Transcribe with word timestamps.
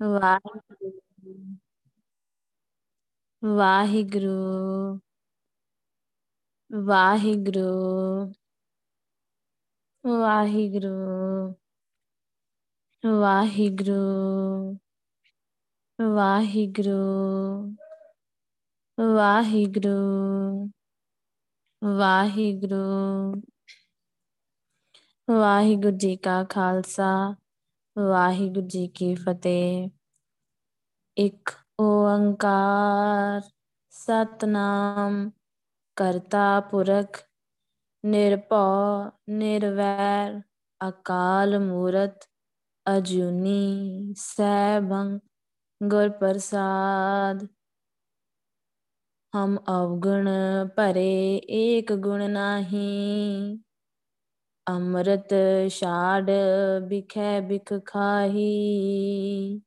ਵਾਹਿਗੁਰੂ। 0.00 1.56
ਵਾਹਿਗੁਰੂ। 3.42 5.00
ਵਾਹਿਗੁਰੂ। 6.70 8.32
ਵਾਹਿਗੁਰੂ। 10.04 10.90
ਵਾਹਿਗੁਰੂ। 13.04 14.76
ਵਾਹਿਗੁਰੂ। 15.98 16.98
ਵਾਹਿਗੁਰੂ। 18.98 20.70
ਵਾਹਿਗੁਰੂ। 21.82 22.76
ਵਾਹਿਗੁਰੂ 25.30 25.96
ਜੀ 25.96 26.16
ਕਾ 26.16 26.44
ਖਾਲਸਾ। 26.44 27.36
ਵਾਹਿਗੁਰੂ 27.96 28.66
ਜੀ 28.66 28.88
ਕੀ 28.88 29.14
ਫਤਿਹ। 29.14 29.88
ਇੱਕ 31.16 31.50
ਓੰਕਾਰ, 31.80 33.40
ਸਤਨਾਮ, 33.90 35.30
ਕਰਤਾ 35.96 36.60
ਪੁਰਖ, 36.60 37.22
ਨਿਰਭਉ, 38.04 39.10
ਨਿਰਵੈਰ, 39.28 40.40
ਅਕਾਲ 40.88 41.58
ਮੂਰਤ, 41.58 42.28
ਅਜੂਨੀ 42.86 44.14
ਸੈਭੰ 44.16 45.18
ਗੁਰ 45.82 46.08
ਪ੍ਰਸਾਦ 46.08 47.46
ਹਮ 49.32 49.58
ਅਵਗੁਣ 49.68 50.28
ਭਰੇ 50.76 51.36
ਏਕ 51.50 51.92
ਗੁਣ 51.92 52.30
ਨਾਹੀ। 52.30 53.58
ਅੰਮ੍ਰਿਤ 54.66 55.34
ਛਾੜ 55.70 56.30
ਬਿਖੈ 56.88 57.40
ਬਿਖ 57.40 57.72
ਖਾਹੀ। 57.86 59.60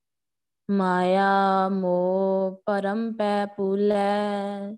ਮਾਇਆ 0.70 1.70
ਮੋ 1.70 1.94
ਪਰਮ 2.66 3.12
ਪੈ 3.14 3.46
ਪੂਲੈ 3.46 4.76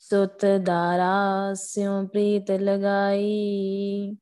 ਸੁਤ 0.00 0.44
ਦਾਰਾ 0.66 1.54
ਸਿਉ 1.54 2.06
ਪ੍ਰੀਤ 2.06 2.50
ਲਗਾਈ। 2.50 4.16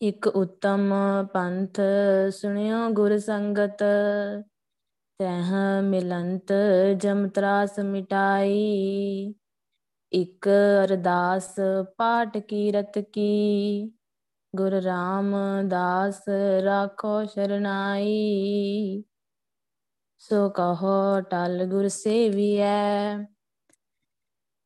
ਇਕ 0.00 0.26
ਉਤਮ 0.26 0.92
ਪੰਥ 1.34 1.80
ਸੁਣਿਓ 2.32 2.88
ਗੁਰ 2.90 3.18
ਸੰਗਤ। 3.18 3.82
ਤਹ 5.20 5.52
ਮਿਲੰਤ 5.82 6.52
ਜਮ 7.00 7.28
ਤਰਾਸ 7.28 7.78
ਮਿਟਾਈ। 7.78 9.34
ਇਕ 10.12 10.48
ਅਰਦਾਸ 10.84 11.54
ਪਾਠ 11.96 12.38
ਕੀਰਤ 12.38 12.98
ਕੀ। 12.98 13.92
ਗੁਰ 14.56 14.72
ਰਾਮਦਾਸ 14.72 16.28
ਰਾਖੋ 16.64 17.24
ਸ਼ਰਨਾਈ। 17.24 19.02
ਸੋ 20.18 20.50
ਕਹੋ 20.50 21.20
ਟਲ 21.20 21.64
ਗੁਰ 21.64 21.88
ਸੇਵੀਐ। 21.88 23.16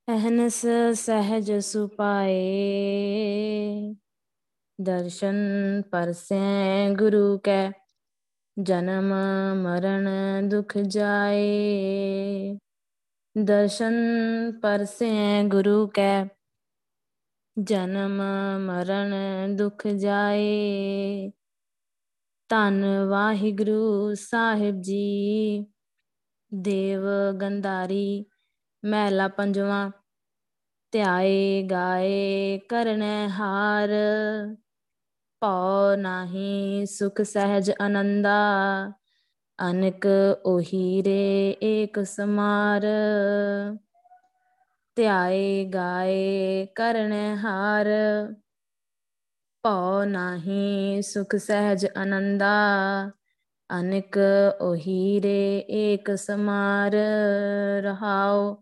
ਅਹਨਸ 0.09 0.67
ਸਹਿਜ 0.95 1.53
ਸੁਪਾਏ। 1.53 2.43
ਦਰਸ਼ਨ 4.81 5.37
ਪਰਸੈ 5.91 6.91
ਗੁਰੂ 6.91 7.39
ਕੈ। 7.39 7.71
ਜਨਮ 8.63 9.15
ਮਰਨ 9.63 10.09
ਦੁਖ 10.49 10.79
ਜਾਏ। 10.79 12.59
ਦਰਸ਼ਨ 13.37 13.95
ਪਰਸੈ 14.63 15.43
ਗੁਰੂ 15.45 15.87
ਕੈ, 15.87 16.25
ਜਨਮ 17.57 18.23
ਮਰਨ 18.61 19.15
ਦੁਖ 19.57 19.87
ਜਾਏ। 19.87 21.31
ਧੰਨ 22.51 22.85
ਵਾਹਿਗੁਰੂ 23.05 24.15
ਸਾਹਿਬ 24.15 24.81
ਜੀ, 24.81 25.67
ਦੇਵ 26.55 27.03
ਗੰਧਾਰੀ, 27.41 28.25
ਮਹਿਲਾ 28.85 29.29
ਪੰਜਵਾਂ, 29.29 29.91
ਧਿਆਏ 30.93 31.63
ਗਾਏ 31.63 32.59
ਕਰਨੈ 32.59 33.29
ਹਾਰ। 33.29 33.91
ਪਉ 35.43 35.97
ਨਾਹੀ 35.97 36.87
ਸੁਖ 36.87 37.23
ਸਹਿਜ 37.23 37.71
ਆਨੰਦਾ 37.81 38.39
ਅਨਕ 39.71 40.07
ਓਹੀਰੇ 40.47 41.57
ਏਕ 41.63 42.05
ਸਮਾਰ। 42.05 42.87
ਧਿਆਏ 44.97 45.65
ਗਾਏ 45.65 46.67
ਕਰਨੈ 46.75 47.37
ਹਾਰ। 47.37 47.89
ਪਉ 49.65 50.05
ਨਾਹੀ 50.05 51.03
ਸੁਖ 51.03 51.37
ਸਹਿਜ 51.37 51.87
ਆਨੰਦਾ 51.97 52.53
ਅਨਕ 53.71 54.19
ਓਹੀਰੇ 54.61 55.59
ਏਕ 55.71 56.11
ਸਮਾਰ। 56.17 56.93
ਰਹਾਉ 57.83 58.57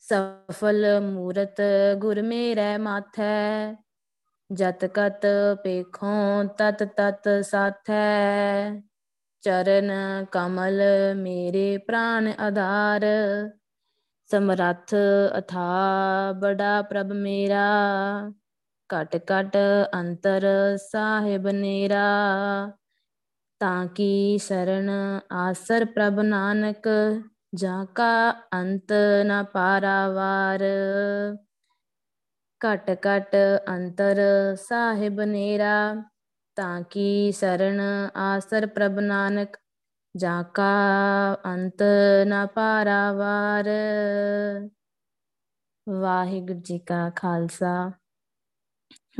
ਸਫਲ 0.00 1.00
ਮੂਰਤ 1.00 1.60
ਗੁਰ 1.98 2.22
ਮੇਰੇ 2.22 2.76
ਮਾਥੈ। 2.78 3.74
ਜਤ 4.50 4.84
ਕਤ 4.84 5.26
ਪੇਖੋਂ 5.64 6.44
ਤਤ 6.58 6.82
ਤਤ 6.96 7.28
ਸਾਥੈ। 7.44 8.89
ਚਰਨ 9.42 9.92
ਕਮਲ 10.32 10.82
ਮੇਰੇ 11.16 11.78
ਪ੍ਰਾਨ 11.78 12.32
ਆਧਾਰ। 12.40 13.04
ਸਮਰੱਥ 14.30 14.94
ਅਥਾ 15.38 16.32
ਬੜਾ 16.32 16.82
ਪ੍ਰਭ 16.82 17.06
ਮੇਰਾ। 17.06 17.64
ਘਟ 18.90 19.16
ਘਟ 19.16 19.56
ਅੰਤਰ 19.94 20.46
ਸਾਹਿਬ 20.76 21.48
ਨੇਰਾ। 21.48 22.04
ਤਾਂ 23.60 23.86
ਕੀ 23.86 24.38
ਸਰਣ 24.38 24.90
ਆਸਰ 25.32 25.84
ਪ੍ਰਭ 25.84 26.20
ਨਾਨਕ, 26.20 26.88
ਜਾਂ 27.54 27.86
ਕਾ 27.86 28.30
ਅੰਤ 28.32 28.92
ਨ 29.24 29.44
ਪਾਰਾਵਾਰ 29.44 30.62
ਘਟ 32.60 32.90
ਘਟ 32.90 33.36
ਅੰਤਰ 33.68 34.20
ਸਾਹਿਬ 34.68 35.20
ਨੇਰਾ। 35.20 36.02
ਤਾਂ 36.56 36.82
ਕੀ 36.82 37.32
ਸਰਣ 37.32 37.80
ਆਸਰ 38.16 38.66
ਪ੍ਰਭ 38.66 38.98
ਨਾਨਕ, 38.98 39.56
ਜਾਂ 40.14 40.42
ਕਾ 40.44 40.72
ਅੰਤ 41.46 41.82
ਨ 42.26 42.46
ਪਾਰਾਵਾਰ। 42.46 43.68
ਵਾਹਿਗੁਰੂ 45.86 46.60
ਜੀ 46.60 46.78
ਕਾ 46.78 47.08
ਖਾਲਸਾ, 47.10 47.90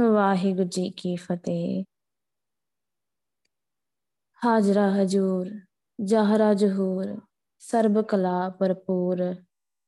ਵਾਹਿਗੁਰੂ 0.00 0.68
ਜੀ 0.68 0.90
ਕੀ 0.90 1.16
ਫਤਿਹ। 1.16 1.84
ਹਾਜ਼ਰਾ 4.42 4.88
ਹਜੂਰ, 4.90 5.50
ਜਹਰਾ 5.98 6.52
ਜਹੂਰ, 6.54 7.16
ਸਰਬ 7.62 8.00
ਕਲਾ 8.02 8.48
ਭਰਪੂਰ, 8.50 9.22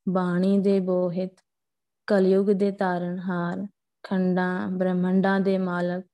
ਬਾਣੀ 0.06 0.58
ਦੇ 0.58 0.78
ਬੋਹਿਤ, 0.80 1.40
ਕਲਯੁਗ 2.08 2.50
ਦੇ 2.50 2.70
ਤਾਰਨਹਾਰ 2.70 3.66
ਖੰਡਾਂ, 4.04 4.68
ਬ੍ਰਹਮੰਡਾਂ 4.68 5.40
ਦੇ 5.40 5.58
ਮਾਲਕ 5.58 6.04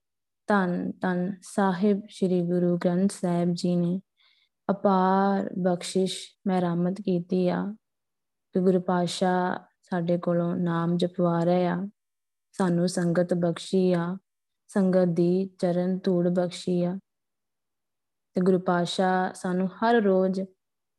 ਧੰਨ 0.49 0.93
ਧੰਨ 1.03 1.37
ਸਾਹਿਬ 1.43 2.03
ਸ੍ਰੀ 2.11 2.41
ਗੁਰੂ 2.41 2.79
ਗ੍ਰੰਥ 2.79 3.13
ਸਾਹਿਬ 3.13 3.49
ਜੀ 3.53 3.77
ਨੇ 3.77 4.01
ਅਪਾਰ 4.71 5.51
ਬਖਸ਼ਿਸ਼ 5.59 6.29
ਮਹਿਰਮਤ 6.47 7.01
ਕੀਤੀ 7.01 7.49
ਆ। 7.49 7.75
ਕਿ 8.53 8.61
ਗੁਰੂ 8.61 8.81
ਪਾਸ਼ਾ 8.81 9.61
ਸਾਡੇ 9.83 10.19
ਕੋਲੋਂ 10.19 10.57
ਨਾਮ 10.57 10.97
ਜਪਵਾ 10.97 11.45
ਰਹੇ 11.45 11.67
ਆ। 11.67 11.89
ਸਾਨੂੰ 12.53 12.89
ਸੰਗਤ 12.89 13.35
ਬਖਸ਼ੀ 13.35 13.93
ਆ। 13.93 14.17
ਸੰਗਤ 14.67 15.05
ਦੀ 15.05 15.51
ਚਰਨ 15.59 15.99
ਧੂੜ 15.99 16.29
ਬਖਸ਼ੀ 16.29 16.85
ਆ। 16.85 16.99
ਤੇ 18.35 18.41
ਗੁਰੂ 18.41 18.59
ਪਾਸ਼ਾ 18.59 19.33
ਸਾਨੂੰ 19.35 19.69
ਹਰ 19.69 19.95
ਰੋਜ਼ 19.95 20.41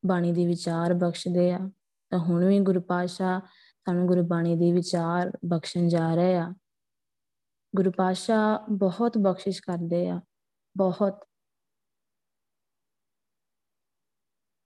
ਬਾਣੀ 0.05 0.31
ਦੀ 0.31 0.45
ਵਿਚਾਰ 0.45 0.93
ਬਖਸ਼ਦੇ 0.93 1.51
ਆ। 1.51 1.69
ਤਾਂ 2.09 2.19
ਹੁਣ 2.19 2.45
ਵੀ 2.45 2.59
ਗੁਰੂ 2.59 2.81
ਪਾਸ਼ਾ 2.81 3.41
ਸਾਨੂੰ 3.85 4.07
ਗੁਰਬਾਣੀ 4.07 4.55
ਦੀ 4.55 4.71
ਵਿਚਾਰ 4.71 5.37
ਬਖਸ਼ਣ 5.45 5.87
ਜਾ 5.87 6.15
ਰਹੇ 6.15 6.37
ਆ। 6.37 6.53
ਗੁਰੂ 7.75 7.91
ਪਾਸ਼ਾ 7.91 8.65
ਬਹੁਤ 8.71 9.17
ਬਖਸ਼ਿਸ਼ 9.17 9.61
ਕਰਦੇ 9.61 10.09
ਆ, 10.09 10.21
ਬਹੁਤ। 10.77 11.25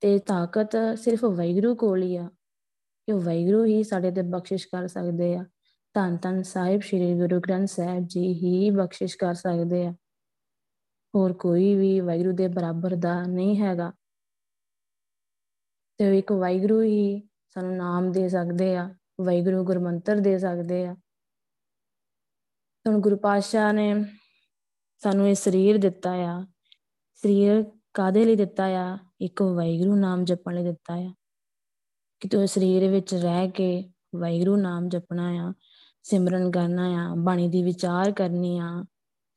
ਤੇ 0.01 0.19
ਤਾਕਤ 0.19 0.75
ਸਿਰਫ 0.99 1.25
ਵੈਗਰੂ 1.25 1.75
ਕੋਲ 1.75 2.03
ਹੀ 2.03 2.15
ਆ, 2.17 2.27
ਕਿ 3.07 3.13
ਵੈਗਰੂ 3.13 3.65
ਹੀ 3.65 3.83
ਸਾਡੇ 3.83 4.11
ਤੇ 4.11 4.21
ਬਖਸ਼ਿਸ਼ 4.21 4.67
ਕਰ 4.67 4.87
ਸਕਦੇ 4.87 5.35
ਆ। 5.35 5.45
ਧੰਨ 5.93 6.17
ਧੰਨ 6.17 6.43
ਸਾਹਿਬ, 6.43 6.81
ਸ੍ਰੀ 6.81 7.13
ਗੁਰੂ 7.13 7.39
ਗ੍ਰੰਥ 7.39 7.69
ਸਾਹਿਬ 7.69 8.03
ਜੀ 8.07 8.33
ਹੀ 8.33 8.69
ਬਖਸ਼ਿਸ਼ 8.69 9.17
ਕਰ 9.17 9.33
ਸਕਦੇ 9.33 9.85
ਆ। 9.85 9.93
ਹੋਰ 11.15 11.33
ਕੋਈ 11.33 11.75
ਵੀ 11.75 11.99
ਵੈਗਰੂ 11.99 12.31
ਦੇ 12.31 12.47
ਬਰਾਬਰ 12.47 12.95
ਦਾ 12.95 13.23
ਨਹੀਂ 13.23 13.61
ਹੈਗਾ। 13.61 13.93
ਤੇ 15.97 16.17
ਇੱਕ 16.19 16.31
ਵੈਗਰੂ 16.31 16.81
ਹੀ 16.81 17.21
ਸਾਨੂੰ 17.49 17.75
ਨਾਮ 17.77 18.11
ਦੇ 18.11 18.29
ਸਕਦੇ 18.29 18.75
ਆ 18.75 18.95
ਵੈਗਰੂ 19.21 19.63
ਗੁਰਮੰਤਰ 19.63 20.19
ਦੇ 20.19 20.37
ਸਕਦੇ 20.39 20.85
ਆ। 20.85 20.95
ਹੁਣ 22.87 22.99
ਗੁਰੂ 22.99 23.17
ਪਾਤਸ਼ਾਹ 23.17 23.73
ਨੇ 23.73 24.05
ਸਾਨੂੰ 24.97 25.29
ਇਹ 25.29 25.35
ਸਰੀਰ 25.35 25.77
ਦਿੱਤਾ 25.77 26.11
ਆ। 26.13 26.45
ਸਰੀਰ 27.15 27.65
ਕਾਦੇ 27.93 28.25
ਲਈ 28.25 28.35
ਦਿੱਤਾ 28.35 28.65
ਆ? 28.65 28.97
ਇੱਕ 29.21 29.41
ਵੈਗਰੂ 29.41 29.95
ਨਾਮ 29.95 30.25
ਜਪਣ 30.25 30.55
ਲਈ 30.55 30.63
ਦਿੱਤਾ 30.63 30.93
ਆ। 30.93 31.13
ਕਿ 32.19 32.27
ਤੂੰ 32.27 32.47
ਸਰੀਰ 32.47 32.91
ਵਿੱਚ 32.91 33.15
ਰਹਿ 33.15 33.51
ਕੇ 33.51 33.91
ਵੈਗਰੂ 34.15 34.55
ਨਾਮ 34.55 34.89
ਜਪਣਾ 34.89 35.29
ਆ, 35.29 35.53
ਸਿਮਰਨ 36.03 36.51
ਕਰਨਾ 36.51 37.11
ਆ, 37.11 37.15
ਬਾਣੀ 37.15 37.47
ਦੀ 37.47 37.63
ਵਿਚਾਰ 37.63 38.11
ਕਰਨੀ 38.11 38.57
ਆ, 38.59 38.85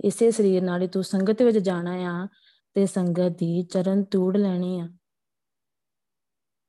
ਇਸੇ 0.04 0.30
ਸਰੀਰ 0.30 0.62
ਨਾਲ 0.62 0.82
ਹੀ 0.82 0.88
ਤੂੰ 0.88 1.04
ਸੰਗਤ 1.04 1.42
ਵਿੱਚ 1.42 1.58
ਜਾਣਾ 1.58 1.92
ਆ 1.92 2.28
ਤੇ 2.74 2.86
ਸੰਗਤ 2.86 3.28
ਦੀ 3.28 3.62
ਚਰਨ 3.62 4.04
ਤੂੜ 4.04 4.36
ਲੈਣੀ 4.36 4.80
ਆ। 4.80 4.88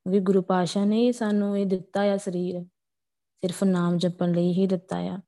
ਵੀ 0.08 0.20
ਗੁਰੂ 0.20 0.42
ਪਾਸ਼ਾ 0.42 0.86
ਨੇ 0.86 1.12
ਸਾਨੂੰ 1.12 1.58
ਇਹ 1.58 1.66
ਦਿੱਤਾ 1.66 2.02
ਆ 2.02 2.18
ਸਰੀਰ। 2.18 2.64
ਸਿਰਫ 3.42 3.64
ਨਾਮ 3.64 3.98
ਜਪਣ 3.98 4.32
ਲਈ 4.32 4.54
ਹੀ 4.54 4.68
ਦਿੱਤਾ 4.68 4.98
ਆ। 4.98 5.20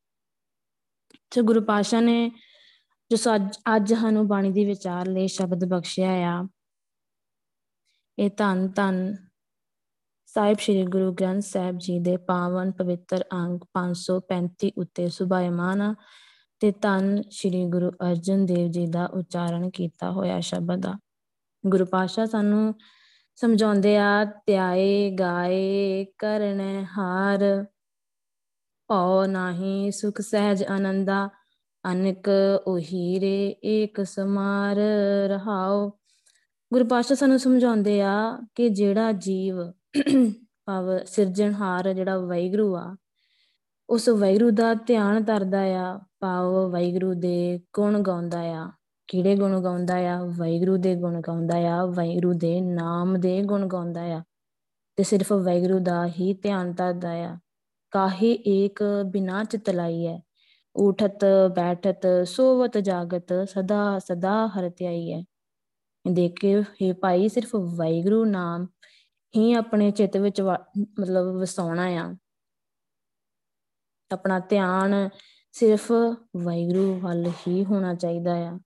ਤੇ 1.31 1.41
ਗੁਰੂ 1.41 1.61
ਪਾਸ਼ਾ 1.61 1.99
ਨੇ, 1.99 2.31
ਜੋ 3.11 3.35
ਅੱਜ 3.75 3.93
ਸਾਨੂੰ 3.93 4.27
ਬਾਣੀ 4.27 4.51
ਦੀ 4.51 4.65
ਵਿਚਾਰ 4.65 5.07
ਲਈ 5.07 5.27
ਸ਼ਬਦ 5.27 5.65
ਬਖਸ਼ਿਆ 5.65 6.11
ਆ, 6.11 6.47
ਇਹ 8.19 8.29
ਧੰਨ 8.37 8.67
ਧੰਨ 8.67 9.15
ਸਾਹਿਬ 10.25 10.57
ਸ੍ਰੀ 10.57 10.85
ਗੁਰੂ 10.85 11.13
ਗ੍ਰੰਥ 11.13 11.43
ਸਾਹਿਬ 11.43 11.77
ਜੀ 11.77 11.99
ਦੇ 11.99 12.17
ਪਾਵਨ 12.17 12.71
ਪਵਿੱਤਰ 12.71 13.23
ਅੰਗ 13.33 13.59
535 13.73 14.71
ਉੱਤੇ 14.77 15.09
ਸੁਭਾਇਮਾਨ 15.09 15.95
ਤੇ 16.59 16.71
ਧੰਨ 16.71 17.21
ਸ੍ਰੀ 17.31 17.65
ਗੁਰੂ 17.65 17.89
ਅਰਜਨ 17.89 18.45
ਦੇਵ 18.45 18.71
ਜੀ 18.71 18.87
ਦਾ 18.87 19.05
ਉਚਾਰਨ 19.05 19.69
ਕੀਤਾ 19.69 20.11
ਹੋਇਆ 20.11 20.39
ਸ਼ਬਦ 20.39 20.85
ਆ। 20.85 20.97
ਗੁਰੂ 21.67 21.85
ਪਾਸ਼ਾ 21.85 22.25
ਸਾਨੂੰ 22.25 22.75
ਸਮਝਾਉਂਦੇ 23.35 23.97
ਆ, 23.97 24.25
ਧਿਆਏ, 24.25 25.11
ਗਾਏ, 25.11 26.05
ਕਰਨ, 26.17 26.85
ਹਾਰ 26.97 27.65
ਭਉ 28.89 29.25
ਨਾਹੀ 29.25 29.91
ਸੁਖ 29.91 30.21
ਸਹਿਜ 30.21 30.63
ਆਨੰਦਾ, 30.63 31.29
ਅਨਕ 31.91 32.29
ਉਹੀਰੇ 32.67 33.55
ਏਕ 33.63 34.05
ਸਮਾਰ 34.05 34.75
ਰਹਾਓ 35.29 35.89
ਗੁਰੂ 36.73 36.85
ਪਾਸ਼ਾ 36.85 37.15
ਸਾਨੂੰ 37.15 37.39
ਸਮਝਾਉਂਦੇ 37.39 38.01
ਆ 38.01 38.39
ਕਿ 38.55 38.69
ਜਿਹੜਾ 38.69 39.11
ਜੀਵ 39.11 39.55
ਭਾਵ 40.65 41.03
ਸਿਰਜਣਹਾਰ 41.05 41.93
ਜਿਹੜਾ 41.93 42.17
ਵੈਗਰੂ 42.17 42.75
ਆ, 42.75 42.95
ਉਸ 43.89 44.09
ਵੈਗਰੂ 44.09 44.51
ਦਾ 44.51 44.73
ਧਿਆਨ 44.73 45.23
ਧਰਦਾ 45.23 45.61
ਆ, 45.61 45.99
ਭਾਵ 46.19 46.71
ਵੈਗਰੂ 46.71 47.13
ਦੇ 47.13 47.59
ਗੁਣ 47.73 48.01
ਗਾਉਂਦਾ 48.01 48.39
ਆ। 48.39 48.71
ਕਿਹੜੇ 49.07 49.35
ਗੁਣ 49.35 49.61
ਗਾਉਂਦਾ 49.61 49.95
ਆ? 49.95 50.23
ਵੈਗਰੂ 50.23 50.77
ਦੇ 50.77 50.95
ਗੁਣ 50.95 51.21
ਗਾਉਂਦਾ 51.21 51.57
ਆ 51.57 51.85
ਵੈਗਰੂ 51.85 52.33
ਦੇ 52.33 52.61
ਨਾਮ 52.61 53.19
ਦੇ 53.19 53.43
ਗੁਣ 53.43 53.67
ਗਾਉਂਦਾ 53.67 54.01
ਆ। 54.01 54.23
ਤੇ 54.95 55.03
ਸਿਰਫ 55.03 55.33
ਵੈਗਰੂ 55.33 55.79
ਦਾ 55.79 56.07
ਹੀ 56.07 56.33
ਧਿਆਨ 56.33 56.73
ਧਰਦਾ 56.73 57.11
ਆ। 57.11 57.37
ਕਾਹੇ 57.91 58.31
ਏਕ 58.47 58.83
ਬਿਨਾ 59.11 59.43
ਚਿਤਲਾਈ 59.43 60.07
ਹੈ 60.07 60.19
ਉਠਤ 60.75 61.25
ਬੈਠਤ, 61.55 62.05
ਸੋਵਤ, 62.27 62.77
ਜਾਗਤ, 62.77 63.33
ਸਦਾ 63.49 63.99
ਸਦਾ 63.99 64.47
ਹਰ 64.47 64.69
ਧਿਆਈ 64.69 65.11
ਹੈ 65.13 65.23
ਦੇਖੇ 66.05 66.63
ਇਹ 66.81 66.93
ਭਾਈ, 66.93 67.27
ਸਿਰਫ 67.29 67.55
ਵੈਗਰੂ 67.55 68.23
ਨਾਮ 68.25 68.67
ਹੀ 69.33 69.53
ਆਪਣੇ 69.53 69.91
ਚਿੱਤ 69.91 70.17
ਵਿੱਚ 70.17 70.41
ਮਤਲਬ 70.41 71.35
ਵਸਾਉਣਾ 71.39 71.85
ਆ। 71.85 72.15
ਆਪਣਾ 74.11 74.39
ਧਿਆਨ 74.39 75.09
ਸਿਰਫ 75.51 75.91
ਵੈਗਰੂ 76.37 76.99
ਵੱਲ 76.99 77.31
ਹੀ 77.47 77.65
ਹੋਣਾ 77.65 77.93
ਚਾਹੀਦਾ 77.93 78.35
ਆ। 78.35 78.59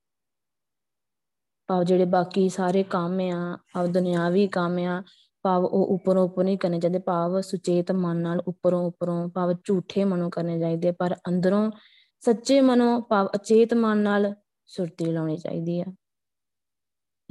ਭਾਵ 1.67 1.83
ਜਿਹੜੇ 1.83 2.05
ਬਾਕੀ 2.05 2.47
ਸਾਰੇ 2.49 2.83
ਕੰਮ 2.83 3.19
ਆ 3.19 3.57
ਭਾਵ 3.73 3.87
ਦੁਨਿਆਵੀ 3.87 4.47
ਕੰਮ 4.47 4.77
ਆ 4.77 5.03
ਭਾਵ 5.43 5.65
ਉਹ 5.65 5.85
ਉੱਪਰੋਂ 5.85 6.23
ਉੱਪਰ 6.23 6.43
ਨਹੀਂ 6.43 6.57
ਕਰਨੇ 6.57 6.79
ਚਾਹੀਦੇ, 6.79 6.99
ਭਾਵ 6.99 7.41
ਸੁਚੇਤ 7.41 7.91
ਮਨ 7.91 8.17
ਨਾਲ 8.17 8.39
ਉੱਪਰੋਂ 8.39 8.83
ਉੱਪਰੋਂ, 8.83 9.29
ਭਾਵ 9.29 9.53
ਝੂਠੇ 9.63 10.03
ਮਨੋਂ 10.03 10.29
ਕਰਨੇ 10.29 10.59
ਚਾਹੀਦੇ, 10.59 10.91
ਪਰ 10.91 11.15
ਅੰਦਰੋਂ 11.27 11.71
ਸੱਚੇ 12.19 12.61
ਮਨੋਂ, 12.61 13.01
ਭਾਵ 13.01 13.29
ਅਚੇਤ 13.35 13.73
ਮਨ 13.73 13.97
ਨਾਲ 13.97 14.33
ਸੁਰਤੀ 14.65 15.05
ਲਾਉਣੀ 15.05 15.37
ਚਾਹੀਦੀ 15.37 15.81
ਆ। 15.81 15.85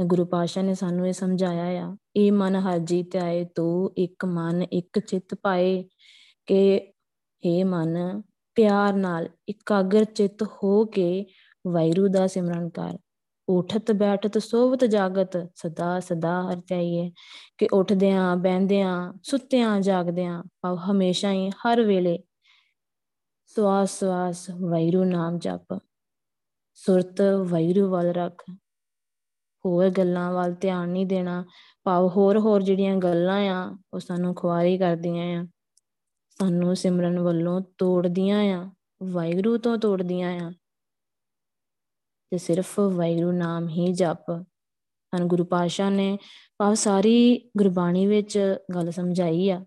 ਗੁਰੂ 0.05 0.25
ਪਾਸ਼ਾ 0.25 0.63
ਨੇ 0.63 0.75
ਸਾਨੂੰ 0.75 1.09
ਇਹ 1.09 1.13
ਸਮਝਾਇਆ 1.13 1.87
ਆ, 1.87 1.97
ਇਹ 2.17 2.33
ਮਨ 2.33 2.57
ਹਰ 2.57 2.79
ਜੀ 2.79 3.03
ਧਿਆਏ 3.03 3.45
ਤੂੰ 3.45 3.93
ਇੱਕ 3.97 4.25
ਮਨ, 4.25 4.63
ਇੱਕ 4.63 4.99
ਚਿੱਤ 4.99 5.35
ਪਾਏ, 5.35 5.89
ਕਿ 6.47 6.93
हे 7.47 7.67
ਮਨ, 7.67 8.23
ਪਿਆਰ 8.55 8.93
ਨਾਲ 8.93 9.29
ਇਕਾਗਰ 9.49 10.05
ਚਿੱਤ 10.05 10.43
ਹੋ 10.43 10.85
ਕੇ 10.85 11.27
ਵੈਰੂ 11.67 12.09
ਦਾ 12.09 12.27
ਸਿਮਰਨ 12.27 12.69
ਕਰ। 12.69 12.99
ਉਠਤ 13.49 13.93
ਬੈਠਤ 13.93 14.39
ਸੋਵਤ 14.39 14.85
ਜਾਗਤ, 14.85 15.51
ਸਦਾ 15.55 16.01
ਸਦਾ 16.01 16.51
ਹਰ 16.51 16.61
ਚਾਹੀਏ 16.61 17.13
ਕਿ 17.59 17.69
ਉੱਠਦਿਆਂ 17.73 18.37
ਬੈੰਦਿਆਂ 18.37 19.13
ਸੁੱਤਿਆਂ, 19.23 19.81
ਜਾਗਦਿਆਂ, 19.81 20.43
ਭਾਵ 20.61 20.79
ਹਮੇਸ਼ਾ 20.79 21.33
ਹੀ 21.33 21.51
ਹਰ 21.51 21.83
ਵੇਲੇ 21.83 22.19
ਸਵਾਸ 23.47 23.99
ਸਵਾਸ 23.99 24.51
ਵੈਰੂ 24.51 25.05
ਨਾਮ 25.05 25.39
ਜਪ। 25.39 25.79
ਸੁਰਤ 26.75 27.23
ਵੈਰੂ 27.47 27.91
ਵੱਲ 27.91 28.07
ਰੱਖ। 28.07 28.43
ਹੋਰ 29.67 29.91
ਗੱਲਾਂ 29.91 30.33
ਵੱਲ 30.33 30.53
ਧਿਆਨ 30.53 30.89
ਨਹੀਂ 30.89 31.07
ਦੇਣਾ। 31.07 31.45
ਭਾਵ 31.85 32.09
ਹੋਰ 32.09 32.39
ਹੋਰ 32.39 32.63
ਜਿਹੜੀਆਂ 32.63 32.97
ਗੱਲਾਂ 32.97 33.41
ਆ, 33.47 33.77
ਉਹ 33.95 34.01
ਸਾਨੂੰ 34.01 34.35
ਖੁਆਰੀ 34.35 34.79
ਕਰਦੀਆਂ 34.79 35.43
ਆ। 35.43 35.47
ਸਾਨੂੰ 36.39 36.77
ਸਿਮਰਨ 36.77 37.19
ਵੱਲੋਂ 37.19 37.61
ਤੋੜਦੀਆਂ 37.79 38.39
ਆ। 38.39 38.71
ਵਾਹਿਗੁਰੂ 39.03 39.59
ਤੋਂ 39.59 39.79
ਤੋੜਦੀਆਂ 39.79 40.41
ਆ। 40.41 40.53
ਤੇ 42.33 42.39
ਸਿਰਫ 42.39 42.81
ਵਾਹਿਗੁਰੂ 42.81 43.33
ਨਾਮ 43.33 43.69
ਹੀ 43.69 43.93
ਜਪ 43.93 44.31
ਹਨ। 45.17 45.27
ਗੁਰੂ 45.27 45.45
ਪਾਸ਼ਾ 45.45 45.91
ਨੇ 45.91 46.19
ਭਾਵ 46.59 46.75
ਸਾਰੀ 46.75 47.51
ਗੁਰਬਾਣੀ 47.57 48.07
ਵਿੱਚ 48.07 48.57
ਗੱਲ 48.75 48.91
ਸਮਝਾਈ 48.91 49.51
ਆ 49.51 49.65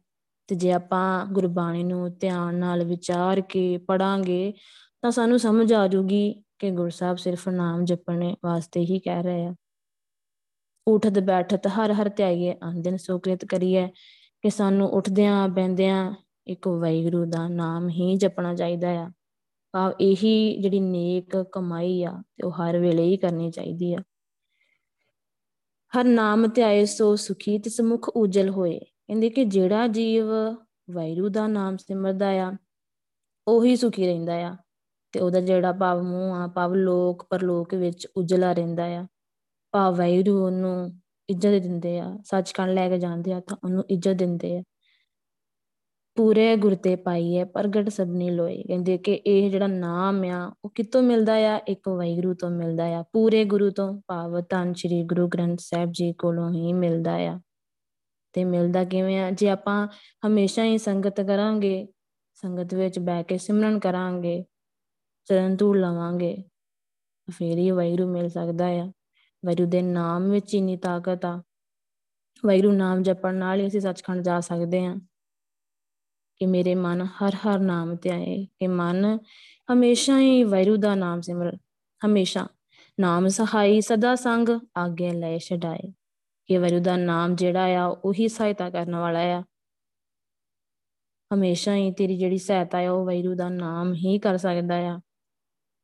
ਤੇ 0.48 0.56
ਜੇ 0.56 0.72
ਆਪਾਂ 0.72 1.26
ਗੁਰਬਾਣੀ 1.26 1.84
ਨੂੰ 1.84 2.18
ਧਿਆਨ 2.18 2.56
ਨਾਲ 2.56 2.84
ਵਿਚਾਰ 2.84 3.42
ਕੇ 3.42 3.78
ਪੜਾਂਗੇ 3.78 4.54
ਤਾਂ 5.02 5.12
ਸਾਨੂੰ 5.12 5.40
ਸਮਝ 5.40 5.74
ਆ 5.74 5.88
ਜੂਗੀ 5.88 6.44
ਕਿ 6.60 6.72
ਗੁਰਸਾਹਿਬ 6.72 7.18
ਸਿਰਫ 7.18 7.50
ਨਾਮ 7.50 7.86
ਜਪਣੇ 7.86 8.36
ਵਾਸਤੇ 8.46 8.80
ਹੀ 8.80 9.00
ਕਹਿ 9.00 9.24
ਰਹੇ 9.24 9.46
ਆ। 9.46 9.56
ਉਠਦ 10.88 11.20
ਬੈਠਤ 11.20 11.68
ਹਰ 11.68 11.92
ਹਰ 11.92 12.10
ਧਿਆਈਏ 12.10 12.54
ਅੰਦਨ 12.54 12.98
ਸੁਕ੍ਰਿਤ 12.98 13.46
ਕਰੀਏ 13.46 13.88
ਕਿ 14.42 14.50
ਸਾਨੂੰ 14.50 14.90
ਉੱਠਦਿਆਂ 14.90 15.48
ਬੈੰਦਿਆਂ 15.48 16.14
ਇੱਕ 16.48 16.68
ਵੈਗੁਰੂ 16.68 17.26
ਦਾ 17.26 17.48
ਨਾਮ 17.48 17.90
ਹੀ 17.90 18.16
ਜਪਣਾ 18.16 18.56
ਚਾਹੀਦਾ 18.56 18.90
ਆ। 18.90 19.12
ਭਾਵ 19.76 19.94
ਇਹੀ 20.02 20.62
ਜਿਹੜੀ 20.62 20.80
ਨੇਕ 20.80 21.38
ਕਮਾਈ 21.52 22.04
ਆ, 22.04 22.12
ਤੇ 22.12 22.46
ਉਹ 22.48 22.52
ਹਰ 22.52 22.78
ਵੇਲੇ 22.78 23.04
ਹੀ 23.04 23.18
ਕਰਨੀ 23.18 23.52
ਚਾਹੀਦੀ 23.52 23.94
ਆ। 23.94 23.98
ਹਰ 25.94 26.04
ਨਾਮ 26.04 26.48
ਧਿਆਏ 26.48 26.86
ਸੋ 26.86 27.16
ਸੁਖੀ 27.16 27.60
ਤੇ 27.60 27.70
ਸਮੁਖ 27.70 28.10
ਉਜਲ 28.10 28.50
ਹੋਏ। 28.50 28.80
ਕਹਿੰਦੇ 28.80 29.30
ਕਿ 29.30 29.46
ਜਿਹੜਾ 29.46 29.88
ਜੀਵ 29.88 30.26
ਵੈਰੂ 30.92 31.30
ਦਾ 31.30 31.48
ਨਾਮ 31.48 31.78
ਸਿਮਰਦਾ 31.78 32.30
ਆ, 32.30 32.54
ਉਹੀ 33.48 33.76
ਸੁਖੀ 33.76 34.06
ਰਹਿੰਦਾ 34.06 34.34
ਆ। 34.34 34.56
ਤੇ 35.12 35.20
ਉਹਦਾ 35.20 35.42
ਜਿਹੜਾ 35.42 35.72
ਭਾਵ 35.72 36.02
ਮੂੰਹ 36.02 36.36
ਆ, 36.36 36.48
ਭਾਵ 36.48 36.74
ਲੋਕ, 36.74 37.28
ਪਰਲੋਕ 37.30 37.74
ਵਿੱਚ 37.74 38.08
ਉਜਲਾ 38.18 38.54
ਰਹਿੰਦਾ 38.54 38.86
ਆ। 38.86 39.06
ਭਾਵ 39.72 39.96
ਵੈਰੂ 39.96 40.46
ਉਹਨੂੰ 40.46 41.02
ਇੱਜ਼ਤ 41.30 41.50
ਦਿੰਦੇ 41.50 42.00
ਆ, 42.00 42.18
ਸੱਚਖੰਡ 42.26 42.70
ਲੈ 42.70 42.90
ਕੇ 42.90 42.98
ਜਾਂਦੇ 42.98 43.34
ਆ, 43.34 43.40
ਤਾਂ 43.40 43.58
ਉਹਨੂੰ 43.64 43.84
ਇੱਜ਼ਤ 43.90 44.14
ਦਿੰਦੇ 44.14 44.58
ਆ। 44.58 44.64
ਪੂਰੇ 46.16 46.56
ਗੁਰ 46.56 46.76
ਤੇ 46.76 46.96
ਪਾਈਏ 46.96 47.44
ਪ੍ਰਗਟ 47.44 47.90
ਸਭਨੀ 47.90 48.30
ਲੋਏ। 48.30 48.64
ਕਹਿੰਦੇ 48.64 48.98
ਕਿ 48.98 49.14
ਇਹ 49.14 49.52
ਜਿਹੜਾ 49.52 49.68
ਨਾਮ 49.68 50.24
ਆ, 50.24 50.56
ਉਹ 50.66 50.70
ਕਿੱਥੋਂ 50.70 51.02
ਮਿਲਦਾ 51.02 51.34
ਆ? 51.34 51.62
ਇੱਕ 51.68 51.90
ਵੈਗੁਰੂ 51.90 52.34
ਤੋਂ 52.34 52.50
ਮਿਲਦਾ 52.50 52.86
ਆ। 52.86 53.04
ਪੂਰੇ 53.14 53.46
ਗੁਰੂ 53.46 53.70
ਤੋਂ 53.70 54.02
ਭਾਵ 54.08 54.42
ਤਨ 54.42 54.74
ਸ੍ਰੀ 54.74 55.04
ਗੁਰੂ 55.04 55.28
ਗ੍ਰੰਥ 55.28 55.60
ਸਾਹਿਬ 55.60 55.90
ਜੀ 55.92 56.14
ਕੋਲੋਂ 56.14 56.54
ਹੀ 56.54 56.74
ਮਿਲਦਾ 56.74 57.16
ਆ। 57.16 57.40
ਤੇ 58.34 58.46
ਮਿਲਦਾ 58.46 58.84
ਕਿਵੇਂ 58.84 59.20
ਆ? 59.20 59.32
ਜੇ 59.32 59.50
ਆਪਾਂ 59.50 59.88
ਹਮੇਸ਼ਾ 60.28 60.64
ਹੀ 60.64 60.78
ਸੰਗਤ 60.78 61.22
ਕਰਾਂਗੇ, 61.22 61.88
ਸੰਗਤ 62.34 62.74
ਵਿੱਚ 62.74 63.00
ਬੈ 63.00 63.24
ਕੇ 63.24 63.38
ਸਿਮਰਨ 63.38 63.80
ਕਰਾਂਗੇ 63.80 64.46
ਚਰਨ 65.26 65.56
ਧੂੜ 65.56 65.78
ਲਵਾਂਗੇ 65.78 66.44
ਫੇਰ 67.32 67.58
ਹੀ 67.58 67.72
ਵੈਗੁਰੂ 67.72 68.08
ਮਿਲ 68.08 68.30
ਸਕਦਾ 68.30 68.68
ਆ। 68.68 68.92
ਵੈਗੁਰੂ 69.46 69.70
ਦੇ 69.70 69.82
ਨਾਮ 69.82 70.30
ਵਿੱਚ 70.30 70.56
ਇਨੀ 70.56 70.78
ਤਾਕਤ 70.78 71.26
ਆ। 71.26 71.44
ਵੈਗੁਰੂ 72.46 72.72
ਨਾਮ 72.72 73.04
ਜਪਣ 73.04 73.36
ਨਾਲ 73.36 73.60
ਹੀ 73.60 73.68
ਅਸੀਂ 73.68 73.82
ਸੱਚਖੰਡ 73.82 74.22
ਜਾ 74.22 74.40
ਸਕਦੇ 74.40 74.86
ਹਾਂ। 74.86 75.00
ਕਿ 76.38 76.46
ਮੇਰੇ 76.46 76.76
ਮਨ 76.76 77.02
ਹਰ 77.02 77.36
ਹਰ 77.36 77.60
ਨਾਮ 77.60 77.96
ਤੇ 77.96 78.10
ਆਏ, 78.10 78.48
ਕਿ 78.60 78.68
ਮਨ 78.68 79.20
ਹਮੇਸ਼ਾ 79.74 80.20
ਹੀ 80.20 80.44
ਵੈਰੂ 80.44 80.78
ਦਾ 80.78 80.96
ਨਾਮ 80.96 81.22
ਸਿਮਰ, 81.22 81.58
ਹਮੇਸ਼ਾ 82.06 82.48
ਨਾਮ 83.00 83.28
ਸਹਾਈ 83.28 83.82
ਸਦਾ 83.82 84.16
ਸੰਗ 84.16 84.50
ਆਗੇ 84.78 85.12
ਲੈ 85.12 85.38
ਛਡਾਏ। 85.38 85.94
ਕਿ 86.48 86.58
ਵੈਰੂ 86.58 86.80
ਦਾ 86.80 86.98
ਨਾਮ 86.98 87.36
ਜਿਹੜਾ 87.36 87.64
ਆ, 87.64 87.86
ਉਹੀ 87.86 88.28
ਸਹਾਇਤਾ 88.28 88.70
ਕਰਨ 88.70 88.96
ਵਾਲਾ 88.96 89.20
ਆ। 89.20 89.44
ਹਮੇਸ਼ਾ 91.34 91.76
ਹੀ 91.76 91.92
ਤੇਰੀ 91.92 92.18
ਜਿਹੜੀ 92.18 92.38
ਸਹਾਇਤਾ 92.38 92.80
ਆ, 92.80 92.92
ਉਹ 92.92 93.06
ਵੈਰੂ 93.06 93.36
ਦਾ 93.36 93.50
ਨਾਮ 93.50 93.94
ਹੀ 93.94 94.20
ਕਰ 94.20 94.38
ਸਕਦਾ 94.38 94.76
ਆ। 94.76 95.00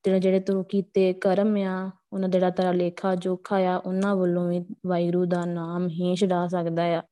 ਤੇਰੇ 0.04 0.20
ਜਿਹੜੇ 0.20 0.40
ਤੂੰ 0.40 0.66
ਕੀਤੇ 0.66 1.14
ਕਰਮ 1.14 1.58
ਆ, 1.58 1.92
ਉਹਨਾਂ 2.14 2.30
ਜਿਹੜਾ 2.30 2.50
ਤੇਰਾ 2.50 2.72
ਲੇਖਾ 2.72 3.16
ਜੋਖਾ 3.16 3.58
ਆ, 3.58 3.78
ਉਹਨਾਂ 3.78 4.16
ਵੱਲੋਂ 4.16 4.50
ਵੀ 4.50 4.60
ਵੈਰੂ 4.60 5.26
ਦਾ 5.26 5.46
ਨਾਮ 5.46 5.88
ਹੀ 5.88 6.16
ਛਡਾ 6.16 6.48
ਸਕਦਾ 6.48 6.84
ਆ। 6.84 7.04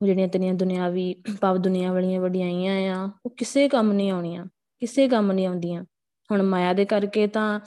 ਜਿਹੜੀਆਂ 0.00 0.28
ਤੇਰੀਆਂ 0.28 0.54
ਦੁਨਿਆਵੀ, 0.54 1.14
ਭਾਵ 1.40 1.56
ਦੁਨੀਆ 1.56 1.92
ਵਾਲੀਆਂ 1.92 2.20
ਵਡਿਆਈਆਂ 2.20 2.96
ਆ, 2.96 3.10
ਉਹ 3.26 3.30
ਕਿਸੇ 3.30 3.68
ਕੰਮ 3.68 3.92
ਨਹੀਂ 3.92 4.10
ਆਉਣੀਆਂ, 4.10 4.46
ਕਿਸੇ 4.82 5.08
ਕੰਮ 5.08 5.32
ਨਹੀਂ 5.32 5.46
ਆਉਂਦੀਆਂ। 5.46 5.84
ਹੁਣ 6.30 6.42
ਮਾਇਆ 6.42 6.72
ਦੇ 6.72 6.84
ਕਰਕੇ 6.84 7.26
ਤਾਂ 7.26 7.60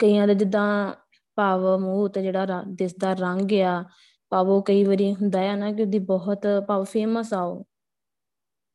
ਕਈਆਂ 0.00 0.26
ਦੇ 0.28 0.34
ਜਿੱਦਾਂ 0.34 0.94
ਭਾਵ 1.36 1.78
ਮੂੰਹ 1.78 2.08
ਤੇ 2.08 2.22
ਜਿਹੜਾ 2.22 2.62
ਦਿਸਦਾ 2.68 3.12
ਰੰਗ 3.12 3.52
ਆ, 3.52 3.84
ਭਾਵ 4.30 4.48
ਉਹ 4.48 4.62
ਕਈ 4.62 4.84
ਵਾਰੀ 4.84 5.14
ਹੁੰਦਾ 5.14 5.40
ਆ 5.40 5.56
ਨਾ 5.56 5.72
ਕਿ 5.72 5.82
ਉਹਦੀ 5.82 5.98
ਬਹੁਤ, 5.98 6.46
ਭਾਵ 6.68 6.84
ਫੇਮਸ 6.84 7.32
ਆ 7.34 7.42
ਉਹ। 7.42 7.66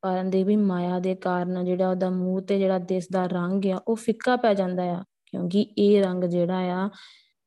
ਪਰ 0.02 0.24
ਦੇ 0.24 0.44
ਵੀ 0.44 0.56
ਮਾਇਆ 0.56 1.00
ਦੇ 1.00 1.16
ਕਾਰਨ 1.16 1.66
ਜਿਹੜਾ 1.66 1.90
ਉਹਦਾ 1.90 2.10
ਮੂੰਹ 2.10 2.42
ਤੇ 2.42 2.60
ਜਿਹੜਾ 2.60 2.78
ਦਿਸਦਾ 2.80 3.26
ਰੰਗ 3.28 3.66
ਆ, 3.66 3.82
ਉਹ 3.88 3.96
ਫਿੱਕਾ 3.96 4.36
ਪੈ 4.36 4.54
ਜਾਂਦਾ 4.54 4.84
ਆ, 4.84 5.04
ਕਿਉਂਕਿ 5.26 5.62
ਇਹ 5.78 6.04
ਰੰਗ 6.04 6.24
ਜਿਹੜਾ 6.24 6.58
ਆ, 6.58 6.90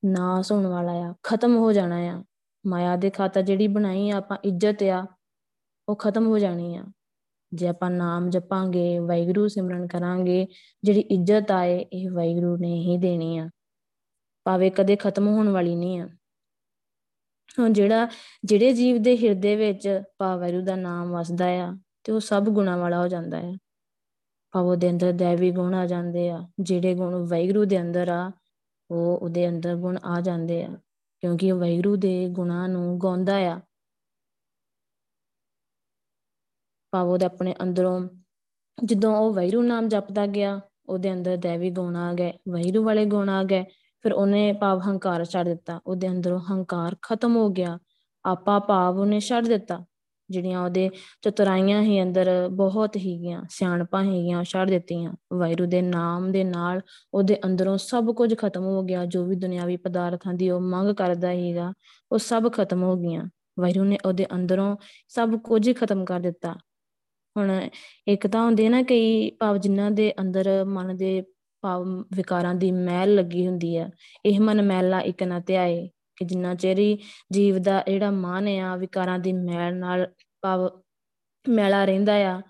ਨਾਸ 0.04 0.52
ਹੋਣ 0.52 0.66
ਵਾਲਾ 0.66 0.92
ਆ, 0.92 1.14
ਖਤਮ 1.22 1.56
ਹੋ 1.56 1.72
ਜਾਣਾ 1.72 1.96
ਆ। 1.96 2.22
ਮਾਇਆ 2.66 2.96
ਦੇ 2.96 3.10
ਖਾਤਾ 3.10 3.40
ਜਿਹੜੀ 3.42 3.68
ਬਣਾਈ 3.68 4.10
ਆ, 4.10 4.16
ਆਪਾਂ 4.16 4.36
ਇੱਜ਼ਤ 4.44 4.82
ਆ, 4.82 5.06
ਉਹ 5.88 5.96
ਖਤਮ 5.96 6.26
ਹੋ 6.26 6.38
ਜਾਣੀ 6.38 6.76
ਆ। 6.76 6.84
ਜੇ 7.54 7.68
ਆਪਾਂ 7.68 7.90
ਨਾਮ 7.90 8.30
ਜਪਾਂਗੇ 8.30 8.98
ਵੈਗਰੂ 8.98 9.48
ਸਿਮਰਨ 9.48 9.86
ਕਰਾਂਗੇ, 9.86 10.46
ਜਿਹੜੀ 10.84 11.00
ਇੱਜ਼ਤ 11.00 11.50
ਆਏ, 11.50 11.86
ਇਹ 11.92 12.10
ਵੈਗਰੂ 12.10 12.56
ਨੇ 12.56 12.74
ਹੀ 12.80 12.96
ਦੇਣੀ 12.96 13.38
ਆ। 13.38 13.50
ਭਾਵੇਂ 14.44 14.70
ਕਦੇ 14.70 14.96
ਖਤਮ 14.96 15.28
ਹੋਣ 15.28 15.48
ਵਾਲੀ 15.48 15.74
ਨਹੀਂ 15.74 16.00
ਆ। 16.00 16.08
ਹੁਣ 17.58 17.72
ਜਿਹੜਾ, 17.72 18.08
ਜਿਹੜੇ 18.44 18.72
ਜੀਵ 18.72 19.02
ਦੇ 19.02 19.16
ਹਿਰਦੇ 19.16 19.56
ਵਿੱਚ 19.56 20.02
ਭਾਵੈਰੂ 20.18 20.62
ਦਾ 20.62 20.76
ਨਾਮ 20.76 21.10
ਵਸਦਾ 21.10 21.46
ਆ, 21.46 21.76
ਤੇ 22.04 22.12
ਉਹ 22.12 22.20
ਸਭ 22.20 22.42
ਗੁਣਾ 22.42 22.76
ਵਾਲਾ 22.76 23.02
ਹੋ 23.02 23.08
ਜਾਂਦਾ 23.08 23.40
ਹੈ 23.40 23.54
ਭਾਵ 24.52 24.66
ਉਹਦੇ 24.66 24.90
ਅੰਦਰ 24.90 25.12
ਦੇਵੀ 25.12 25.50
ਗੁਣ 25.50 25.74
ਆ 25.74 25.86
ਜਾਂਦੇ 25.86 26.30
ਆ, 26.30 26.48
ਜਿਹੜੇ 26.60 26.94
ਗੁਣ 26.94 27.14
ਵੈਗਰੂ 27.14 27.64
ਦੇ 27.64 27.80
ਅੰਦਰ 27.80 28.08
ਆ, 28.08 28.32
ਉਹ 28.90 29.18
ਉਹਦੇ 29.18 29.48
ਅੰਦਰ 29.48 29.76
ਗੁਣ 29.76 29.98
ਆ 30.04 30.20
ਜਾਂਦੇ 30.20 30.64
ਆ। 30.64 30.78
ਕਿਉਂਕਿ 31.20 31.52
ਉਹ 31.52 31.58
ਵੈਗਰੂ 31.58 31.96
ਦੇ 31.96 32.28
ਗੁਣਾਂ 32.28 32.68
ਨੂੰ 32.68 32.98
ਗਾਉਂਦਾ 32.98 33.36
ਆ। 33.36 33.60
ਭਾਵ 36.92 37.08
ਉਹਦੇ 37.08 37.24
ਆਪਣੇ 37.24 37.54
ਅੰਦਰੋਂ 37.62 38.08
ਜਦੋਂ 38.84 39.16
ਉਹ 39.16 39.34
ਵੈਰੂ 39.34 39.62
ਨਾਮ 39.62 39.88
ਜਪਦਾ 39.88 40.26
ਗਿਆ, 40.26 40.60
ਉਹਦੇ 40.88 41.12
ਅੰਦਰ 41.12 41.36
ਦੇਵੀ 41.36 41.70
ਗੁਣ 41.70 41.96
ਆ 41.96 42.12
ਗਏ 42.14 42.32
ਵੈਰੂ 42.48 42.84
ਵਾਲੇ 42.84 43.04
ਗੁਣ 43.04 43.28
ਆ 43.28 43.44
ਗਏ, 43.44 43.64
ਫਿਰ 44.02 44.12
ਉਹਨੇ 44.12 44.52
ਭਾਵ 44.52 44.80
ਹੰਕਾਰ 44.88 45.24
ਛੱਡ 45.24 45.48
ਦਿੱਤਾ, 45.48 45.80
ਉਹਦੇ 45.86 46.08
ਅੰਦਰੋਂ 46.08 46.40
ਹੰਕਾਰ 46.40 46.96
ਖਤਮ 47.02 47.36
ਹੋ 47.36 47.48
ਗਿਆ, 47.48 47.78
ਆਪਾ 48.24 48.58
ਭਾਵ 48.58 48.98
ਉਹਨੇ 48.98 49.20
ਛੱਡ 49.20 49.48
ਦਿੱਤਾ। 49.48 49.84
ਜਿਹੜੀਆਂ 50.30 50.60
ਉਹਦੇ 50.64 50.90
ਚਤੁਰਾਈਆਂ 51.22 51.82
ਹੀ 51.82 52.02
ਅੰਦਰ 52.02 52.48
ਬਹੁਤ 52.48 52.96
ਹੀਗੀਆਂ, 52.96 53.42
ਸਿਆਣਪਾਂ 53.50 54.04
ਹੀਗੀਆਂ 54.04 54.44
ਛੱਡ 54.44 54.70
ਦਿੱਤੀਆਂ। 54.70 55.12
ਵੈਰੂ 55.32 55.66
ਦੇ 55.66 55.82
ਨਾਮ 55.82 56.32
ਦੇ 56.32 56.44
ਨਾਲ 56.44 56.80
ਉਹਦੇ 57.14 57.38
ਅੰਦਰੋਂ 57.44 57.78
ਸਭ 57.78 58.10
ਕੁਝ 58.10 58.34
ਖਤਮ 58.34 58.64
ਹੋ 58.64 58.82
ਗਿਆ, 58.82 59.04
ਜੋ 59.06 59.24
ਵੀ 59.24 59.36
ਦੁਨਿਆਵੀ 59.36 59.76
ਪਦਾਰਥਾਂ 59.76 60.34
ਦੀ 60.34 60.50
ਉਹ 60.50 60.60
ਮੰਗ 60.60 60.94
ਕਰਦਾ 60.94 61.30
ਹੀਗਾ 61.30 61.72
ਉਹ 62.12 62.18
ਸਭ 62.18 62.52
ਖਤਮ 62.52 62.82
ਹੋ 62.82 62.96
ਗਈਆਂ। 62.96 63.24
ਵੈਰੂ 63.60 63.84
ਨੇ 63.84 63.98
ਉਹਦੇ 64.06 64.26
ਅੰਦਰੋਂ 64.34 64.76
ਸਭ 65.08 65.36
ਕੁਝ 65.36 65.68
ਹੀ 65.68 65.74
ਖਤਮ 65.74 66.04
ਕਰ 66.04 66.20
ਦਿੱਤਾ। 66.20 66.54
ਹੁਣ 67.36 67.68
ਇੱਕ 68.08 68.26
ਤਾਂ 68.26 68.44
ਹੁੰਦੇ 68.44 68.68
ਨਾ, 68.68 68.82
ਕਈ 68.82 69.30
ਭਾਵ 69.30 69.56
ਜਿਨ੍ਹਾਂ 69.56 69.90
ਦੇ 69.90 70.12
ਅੰਦਰ 70.20 70.64
ਮਨ 70.64 70.96
ਦੇ 70.96 71.22
ਭਾਵ 71.62 71.84
ਵਿਕਾਰਾਂ 72.16 72.54
ਦੀ 72.54 72.70
ਮੈਲ 72.72 73.14
ਲੱਗੀ 73.14 73.46
ਹੁੰਦੀ 73.46 73.76
ਆ 73.76 73.90
ਇਹ 74.26 74.40
ਮਨ 74.40 74.62
ਮੈਲਾ 74.62 75.00
ਇੱਕ 75.00 75.22
ਨਾ 75.22 75.38
ਧਿਆਏ। 75.38 75.90
ਕਿ 76.20 76.26
ਜਿੰਨਾ 76.26 76.54
ਚਿਰ 76.54 76.76
ਜੀਵ 77.32 77.58
ਦਾ 77.58 77.84
ਜਿਹੜਾ 77.88 78.10
ਮਨ 78.10 78.48
ਆ, 78.48 78.76
ਵਿਕਾਰਾਂ 78.76 79.18
ਦੀ 79.18 79.32
ਮੈਲ 79.32 79.76
ਨਾਲ 79.76 80.06
ਭਾਵ 80.42 80.68
ਮੈਲਾ 81.48 81.84
ਰਹਿੰਦਾ 81.84 82.14
ਆ, 82.14 82.40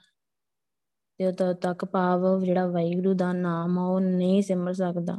ਤੇ 1.19 1.27
ਉਦੋਂ 1.27 1.55
ਤੱਕ 1.55 1.85
ਭਾਵ 1.85 2.45
ਜਿਹੜਾ 2.45 2.67
ਵਾਹਿਗੁਰੂ 2.67 3.15
ਦਾ 3.15 3.33
ਨਾਮ 3.33 3.79
ਆ, 3.79 3.83
ਉਹ 3.83 4.01
ਨਹੀਂ 4.01 4.43
ਸਿਮਰ 4.43 4.73
ਸਕਦਾ। 4.73 5.19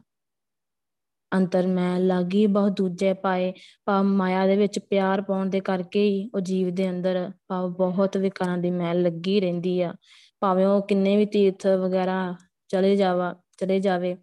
ਅੰਤਰ 1.33 1.67
ਮੈਂ 1.67 1.99
ਲਾਗੀ 1.99 2.47
ਬਹੁਤ 2.47 2.71
ਦੂਜੇ 2.71 3.13
ਪਾਏ, 3.13 3.53
ਭਾਵ 3.85 4.03
ਮਾਇਆ 4.05 4.45
ਦੇ 4.47 4.55
ਵਿੱਚ 4.55 4.79
ਪਿਆਰ 4.79 5.21
ਪਾਉਣ 5.21 5.49
ਦੇ 5.49 5.59
ਕਰਕੇ 5.59 6.03
ਹੀ 6.03 6.29
ਉਹ 6.35 6.39
ਜੀਵ 6.39 6.73
ਦੇ 6.75 6.89
ਅੰਦਰ 6.89 7.31
ਭਾਵ 7.47 7.69
ਬਹੁਤ 7.69 8.17
ਵਿਕਾਰਾਂ 8.17 8.57
ਦੀ 8.57 8.71
ਮੈਲ 8.71 9.01
ਲੱਗੀ 9.01 9.39
ਰਹਿੰਦੀ 9.39 9.81
ਆ। 9.81 9.93
ਭਾਵੇਂ 10.39 10.65
ਉਹ 10.65 10.81
ਕਿੰਨੇ 10.81 11.17
ਵੀ 11.17 11.25
ਤੀਰਥ 11.25 11.67
ਵਗੈਰਾ 11.67 12.35
ਚਲੇ 12.67 12.95
ਜਾਵਾ, 12.95 13.35
ਚਲੇ 13.57 13.79
ਜਾਵੇ, 13.79 14.17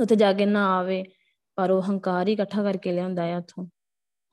ਉੱਥੇ 0.00 0.16
ਜਾ 0.16 0.32
ਕੇ 0.32 0.46
ਨਾ 0.46 0.66
ਆਵੇ 0.78 1.04
ਪਰ 1.56 1.70
ਉਹ 1.70 1.82
ਹੰਕਾਰ 1.82 2.28
ਹੀ 2.28 2.32
ਇਕੱਠਾ 2.32 2.62
ਕਰਕੇ 2.62 2.92
ਲਿਆਉਂਦਾ 2.92 3.22
ਹੈ 3.22 3.38
ਉਥੋਂ। 3.38 3.66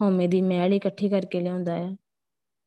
ਹਉਮੈ 0.01 0.27
ਦੀ 0.27 0.41
ਮੈਲ 0.41 0.71
ਹੀ 0.71 0.77
ਇਕੱਠੀ 0.77 1.09
ਕਰਕੇ 1.09 1.39
ਲਿਆਉਂਦਾ 1.39 1.75
ਹੈ 1.75 1.95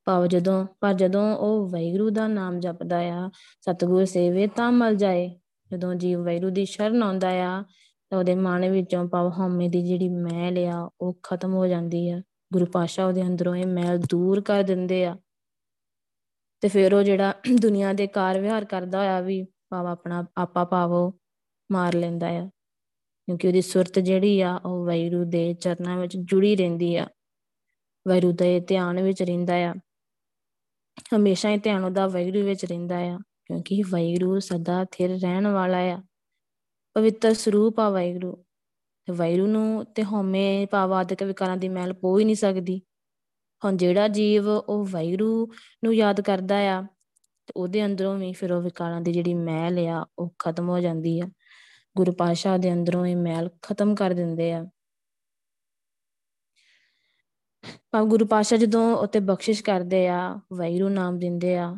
ਭਾਵ 0.04 0.26
ਜਦੋਂ, 0.26 0.66
ਪਰ 0.80 0.94
ਜਦੋਂ 0.94 1.36
ਉਹ 1.36 1.68
ਵੈਗਰੂ 1.68 2.10
ਦਾ 2.10 2.28
ਨਾਮ 2.28 2.60
ਜਪਦਾ 2.60 2.98
ਆ, 2.98 3.30
ਸਤਗੁਰ 3.60 4.04
ਸੇਵੇ 4.04 4.46
ਤਾਂ 4.46 4.72
ਮਲ 4.72 4.96
ਜਾਏ। 4.96 5.40
ਜਦੋਂ 5.72 5.94
ਜੀਵ 5.94 6.22
ਵੈਗਰੂ 6.22 6.50
ਦੀ 6.50 6.64
ਸ਼ਰਨ 6.64 7.02
ਆਉਂਦਾ 7.02 7.28
ਆ, 7.28 7.64
ਤਾਂ 8.10 8.18
ਉਹਦੇ 8.18 8.34
ਮਨ 8.34 8.70
ਵਿੱਚੋਂ 8.70 9.08
ਭਾਵ 9.08 9.32
ਹਉਮੈ 9.38 9.68
ਦੀ 9.68 9.88
ਜਿਹੜੀ 9.88 10.08
ਮੈਲ 10.08 10.58
ਆ, 10.64 10.90
ਉਹ 11.00 11.18
ਖਤਮ 11.22 11.54
ਹੋ 11.54 11.66
ਜਾਂਦੀ 11.66 12.10
ਆ। 12.10 12.22
ਗੁਰੂ 12.52 12.66
ਪਾਸ਼ਾ 12.66 13.06
ਉਹਦੇ 13.06 13.22
ਅੰਦਰੋਂ 13.22 13.56
ਇਹ 13.56 13.66
ਮੈਲ 13.66 13.98
ਦੂਰ 13.98 14.40
ਕਰ 14.40 14.62
ਦਿੰਦੇ 14.62 15.04
ਆ। 15.04 15.16
ਤੇ 16.60 16.68
ਫਿਰ 16.68 16.94
ਉਹ 16.94 17.02
ਜਿਹੜਾ 17.02 17.34
ਦੁਨੀਆ 17.62 17.92
ਦੇ 17.92 18.06
ਕਾਰ 18.06 18.40
ਵਿਹਾਰ 18.40 18.64
ਕਰਦਾ 18.64 18.98
ਹੋਇਆ 18.98 19.20
ਵੀ 19.20 19.46
ਭਾਵ 19.70 19.86
ਆਪਣਾ, 19.86 20.26
ਆਪਾ 20.36 20.64
ਭਾਵੋ 20.64 21.12
ਮਾਰ 21.72 21.94
ਲੈਂਦਾ 21.94 22.26
ਆ। 22.26 22.50
ਕਿਉਂਕਿ 23.26 23.48
ਉਹਦੀ 23.48 23.60
ਸੁਰਤ 23.62 23.98
ਜਿਹੜੀ 23.98 24.40
ਆ, 24.40 24.60
ਉਹ 24.64 24.84
ਵੈਰੂ 24.84 25.24
ਦੇ 25.24 25.54
ਚਰਨਾਂ 25.54 25.96
ਵਿੱਚ 25.96 26.16
ਜੁੜੀ 26.16 26.56
ਰਹਿੰਦੀ 26.56 26.96
ਆ। 26.96 27.08
ਵੈਰੂ 28.08 28.32
ਦੇ 28.32 28.60
ਧਿਆਨ 28.60 29.02
ਵਿੱਚ 29.02 29.22
ਰਹਿੰਦਾ 29.22 29.54
ਆ। 29.54 29.74
ਹਮੇਸ਼ਾ 31.16 31.50
ਹੀ 31.50 31.58
ਧਿਆਨ 31.58 31.84
ਉਹਦਾ 31.84 32.06
ਵੈਰੂ 32.06 32.44
ਵਿੱਚ 32.44 32.64
ਰਹਿੰਦਾ 32.64 32.98
ਆ, 32.98 33.18
ਕਿਉਂਕਿ 33.44 33.82
ਵੈਰੂ 33.90 34.38
ਸਦਾ 34.38 34.84
ਥਿਰ 34.84 35.10
ਰਹਿਣ 35.20 35.46
ਵਾਲਾ 35.46 35.78
ਆ। 35.78 36.02
ਪਵਿੱਤਰ 36.94 37.34
ਸਰੂਪ 37.34 37.80
ਆ 37.80 37.90
ਵੈਰੂ 37.90 38.44
ਤੇ 39.08 39.12
ਵੈਰੂ 39.12 39.46
ਨੂੰ 39.46 39.84
ਤੇ 39.84 40.04
ਹਉਮੈ 40.04 40.66
ਭਾਵਾਦਿਕ 40.66 41.22
ਵਿਕਾਰਾਂ 41.22 41.56
ਦੀ 41.56 41.68
ਮੈਲ 41.68 41.92
ਪੋ 41.92 42.18
ਹੀ 42.18 42.24
ਨਹੀਂ 42.24 42.36
ਸਕਦੀ। 42.36 42.80
ਹੁਣ 43.64 43.76
ਜਿਹੜਾ 43.76 44.08
ਜੀਵ 44.08 44.48
ਉਹ 44.48 44.84
ਵੈਰੂ 44.84 45.52
ਨੂੰ 45.84 45.94
ਯਾਦ 45.94 46.20
ਕਰਦਾ 46.20 46.56
ਆ, 46.56 46.82
ਤੇ 47.46 47.52
ਉਹਦੇ 47.56 47.84
ਅੰਦਰੋਂ 47.84 48.18
ਵੀ 48.18 48.32
ਫਿਰ 48.32 48.52
ਉਹ 48.52 48.62
ਵਿਕਾਰਾਂ 48.62 49.00
ਦੀ 49.00 49.12
ਜਿਹੜੀ 49.12 49.34
ਮੈਲ 49.34 49.78
ਆ, 49.78 50.06
ਉਹ 50.18 50.34
ਖਤਮ 50.38 50.68
ਹੋ 50.68 50.78
ਜਾਂਦੀ 50.80 51.20
ਆ। 51.20 51.28
ਗੁਰੂ 51.96 52.12
ਪਾਸ਼ਾ 52.12 52.56
ਦੇ 52.56 52.72
ਅੰਦਰੋਂ 52.72 53.06
ਇਹ 53.06 53.16
ਮੈਲ 53.16 53.50
ਖਤਮ 53.62 53.94
ਕਰ 53.94 54.10
ਦਿੰਦੇ 54.10 54.52
ਆ। 54.52 54.66
ਪਰ 57.90 58.04
ਗੁਰੂ 58.04 58.26
ਪਾਸ਼ਾ 58.26 58.56
ਜਦੋਂ 58.56 58.96
ਉਤੇ 58.96 59.20
ਬਖਸ਼ਿਸ਼ 59.20 59.62
ਕਰਦੇ 59.62 60.08
ਆ 60.08 60.40
ਵੈਰੂ 60.52 60.88
ਨਾਮ 60.88 61.18
ਦਿੰਦੇ 61.18 61.56
ਆ, 61.56 61.76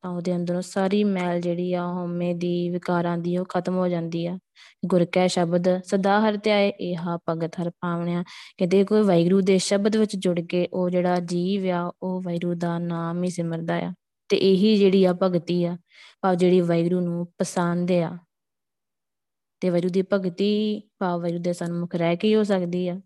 ਤਾਂ 0.00 0.10
ਉਹਦੇ 0.10 0.36
ਅੰਦਰੋਂ 0.36 0.62
ਸਾਰੀ 0.62 1.04
ਮੈਲ 1.04 1.40
ਜਿਹੜੀ 1.40 1.74
ਆ 1.74 1.86
ਹਉਮੈ 1.86 2.32
ਦੀ, 2.34 2.70
ਵਿਕਾਰਾਂ 2.70 3.18
ਦੀ, 3.18 3.38
ਉਹ 3.38 3.44
ਖਤਮ 3.44 3.74
ਹੋ 3.74 3.88
ਜਾਂਦੀ 3.88 4.26
ਆ। 4.26 4.38
ਗੁਰ 4.86 5.04
ਕੈ 5.04 5.26
ਸ਼ਬਦ, 5.26 5.82
ਸਦਾ 5.82 6.20
ਹਰ 6.20 6.36
ਧਿਆਏ 6.36 6.68
ਇਹਾ 6.68 7.18
ਭਗਤ 7.28 7.60
ਹਰ 7.62 7.70
ਪਾਵਣਿਆ 7.70 8.22
ਕਹਿੰਦੇ 8.58 8.84
ਕੋਈ 8.84 9.02
ਵੈਗਰੂ 9.02 9.40
ਦੇ 9.40 9.58
ਸ਼ਬਦ 9.58 9.96
ਵਿੱਚ 9.96 10.16
ਜੁੜ 10.16 10.40
ਕੇ 10.40 10.68
ਉਹ 10.72 10.90
ਜਿਹੜਾ 10.90 11.20
ਜੀਵ 11.20 11.70
ਆ, 11.70 11.92
ਉਹ 12.02 12.22
ਵੈਰੂ 12.22 12.54
ਦਾ 12.54 12.78
ਨਾਮ 12.78 13.24
ਹੀ 13.24 13.30
ਸਿਮਰਦਾ 13.30 13.74
ਆ। 13.74 13.92
ਤੇ 14.28 14.36
ਇਹੀ 14.36 14.76
ਜਿਹੜੀ 14.76 15.04
ਆ 15.04 15.12
ਭਗਤੀ 15.22 15.64
ਆ, 15.64 15.76
ਭਾਵ 16.22 16.34
ਜਿਹੜੀ 16.34 16.60
ਵੈਗਰੂ 16.60 17.00
ਨੂੰ 17.00 17.26
ਪਸੰਦ 17.38 17.92
ਆ। 17.92 18.18
ਤੇ 19.60 19.70
ਵੈਰੂ 19.70 19.88
ਦੀ 19.88 20.02
ਭਗਤੀ, 20.12 20.80
ਭਾਵ 20.98 21.22
ਵੈਰੂ 21.22 21.38
ਦੇ 21.38 21.52
ਸਨਮੁਖ 21.52 21.94
ਰਹਿ 21.94 22.16
ਕੇ 22.16 22.28
ਹੀ 22.28 22.34
ਹੋ 22.34 22.42
ਸਕਦੀ 22.42 22.88
ਆ। 22.88 23.00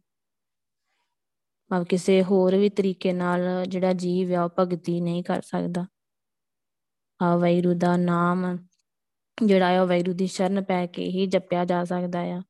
ਭਾਵ 1.70 1.84
ਕਿਸੇ 1.84 2.22
ਹੋਰ 2.22 2.56
ਵੀ 2.56 2.68
ਤਰੀਕੇ 2.68 3.12
ਨਾਲ 3.12 3.66
ਜਿਹੜਾ 3.68 3.92
ਜੀਵ 3.92 4.34
ਆ, 4.34 4.44
ਉਹ 4.44 4.50
ਭਗਤੀ 4.58 5.00
ਨਹੀਂ 5.00 5.24
ਕਰ 5.24 5.42
ਸਕਦਾ। 5.42 5.86
ਆ 7.22 7.36
ਵੈਰੂ 7.36 7.74
ਦਾ 7.74 7.96
ਨਾਮ 7.96 8.58
ਜਿਹੜਾ 9.44 9.80
ਆ 9.80 9.84
ਵੈਰੂ 9.84 10.12
ਦੀ 10.12 10.26
ਸ਼ਰਨ 10.26 10.62
ਪੈ 10.64 10.86
ਕੇ 10.86 11.04
ਹੀ 11.04 11.26
ਜਪਿਆ 11.26 11.64
ਜਾ 11.64 11.84
ਸਕਦਾ 11.84 12.20
ਆ। 12.20 12.42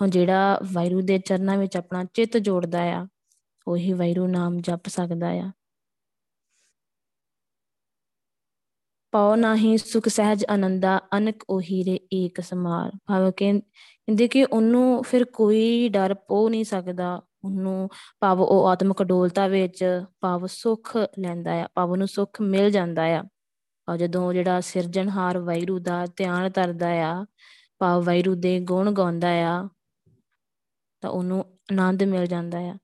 ਹੁਣ 0.00 0.10
ਜਿਹੜਾ 0.10 0.58
ਵੈਰੂ 0.72 1.00
ਦੇ 1.00 1.18
ਚਰਨਾਂ 1.18 1.58
ਵਿੱਚ 1.58 1.76
ਆਪਣਾ 1.76 2.04
ਚਿੱਤ 2.04 2.36
ਜੋੜਦਾ 2.36 2.82
ਆ, 2.82 3.06
ਉਹੀ 3.68 3.92
ਵੈਰੂ 3.92 4.26
ਨਾਮ 4.26 4.60
ਜਪ 4.60 4.88
ਸਕਦਾ 4.88 5.28
ਆ। 5.28 5.52
ਪਾਉ 9.14 9.34
ਨਹੀਂ 9.36 9.76
ਸੁਖ 9.78 10.08
ਸਹਿਜ 10.08 10.44
ਆਨੰਦਾ, 10.50 11.00
ਅਨਕ 11.16 11.44
ਉਹੀ 11.48 11.98
ਏਕ 12.12 12.40
ਸਮਾਰ। 12.40 12.90
ਭਾਵੇਂ 13.06 13.32
ਕਹਿੰਦੇ 13.32 14.28
ਕਿ 14.28 14.44
ਉਹਨੂੰ 14.44 15.02
ਫਿਰ 15.02 15.24
ਕੋਈ 15.24 15.88
ਡਰ 15.88 16.14
ਪੋ 16.28 16.48
ਨਹੀਂ 16.48 16.64
ਸਕਦਾ, 16.64 17.14
ਉਹਨੂੰ 17.44 17.88
ਭਾਵ 18.20 18.40
ਉਹ 18.40 18.66
ਆਤਮਿਕ 18.68 19.02
ਡੋਲਤਾ 19.02 19.46
ਵਿੱਚ 19.48 19.84
ਭਾਵ 20.20 20.46
ਸੁੱਖ 20.46 20.96
ਲੈਂਦਾ 21.18 21.52
ਆ, 21.52 21.68
ਭਾਵ 21.74 21.90
ਉਹਨੂੰ 21.90 22.08
ਸੁੱਖ 22.08 22.40
ਮਿਲ 22.40 22.70
ਜਾਂਦਾ 22.70 23.04
ਆ। 23.04 23.22
ਔਰ 23.88 23.96
ਜਦੋਂ 23.96 24.32
ਜਿਹੜਾ 24.32 24.60
ਸਿਰਜਣਹਾਰ 24.60 25.38
ਵੈਰੂ 25.38 25.78
ਦਾ 25.78 26.04
ਧਿਆਨ 26.16 26.50
ਕਰਦਾ 26.50 26.88
ਆ, 26.88 27.24
ਭਾਵ 27.78 28.02
ਵੈਰੂ 28.02 28.34
ਦੇ 28.34 28.58
ਗੁਣ 28.60 28.92
ਗਾਉਂਦਾ 28.92 29.28
ਆ, 29.28 29.68
ਤਾਂ 31.02 31.10
ਉਹਨੂੰ 31.10 31.40
ਆਨੰਦ 31.72 32.02
ਮਿਲ 32.02 32.26
ਜਾਂਦਾ 32.26 32.58
ਆ। 32.58 32.74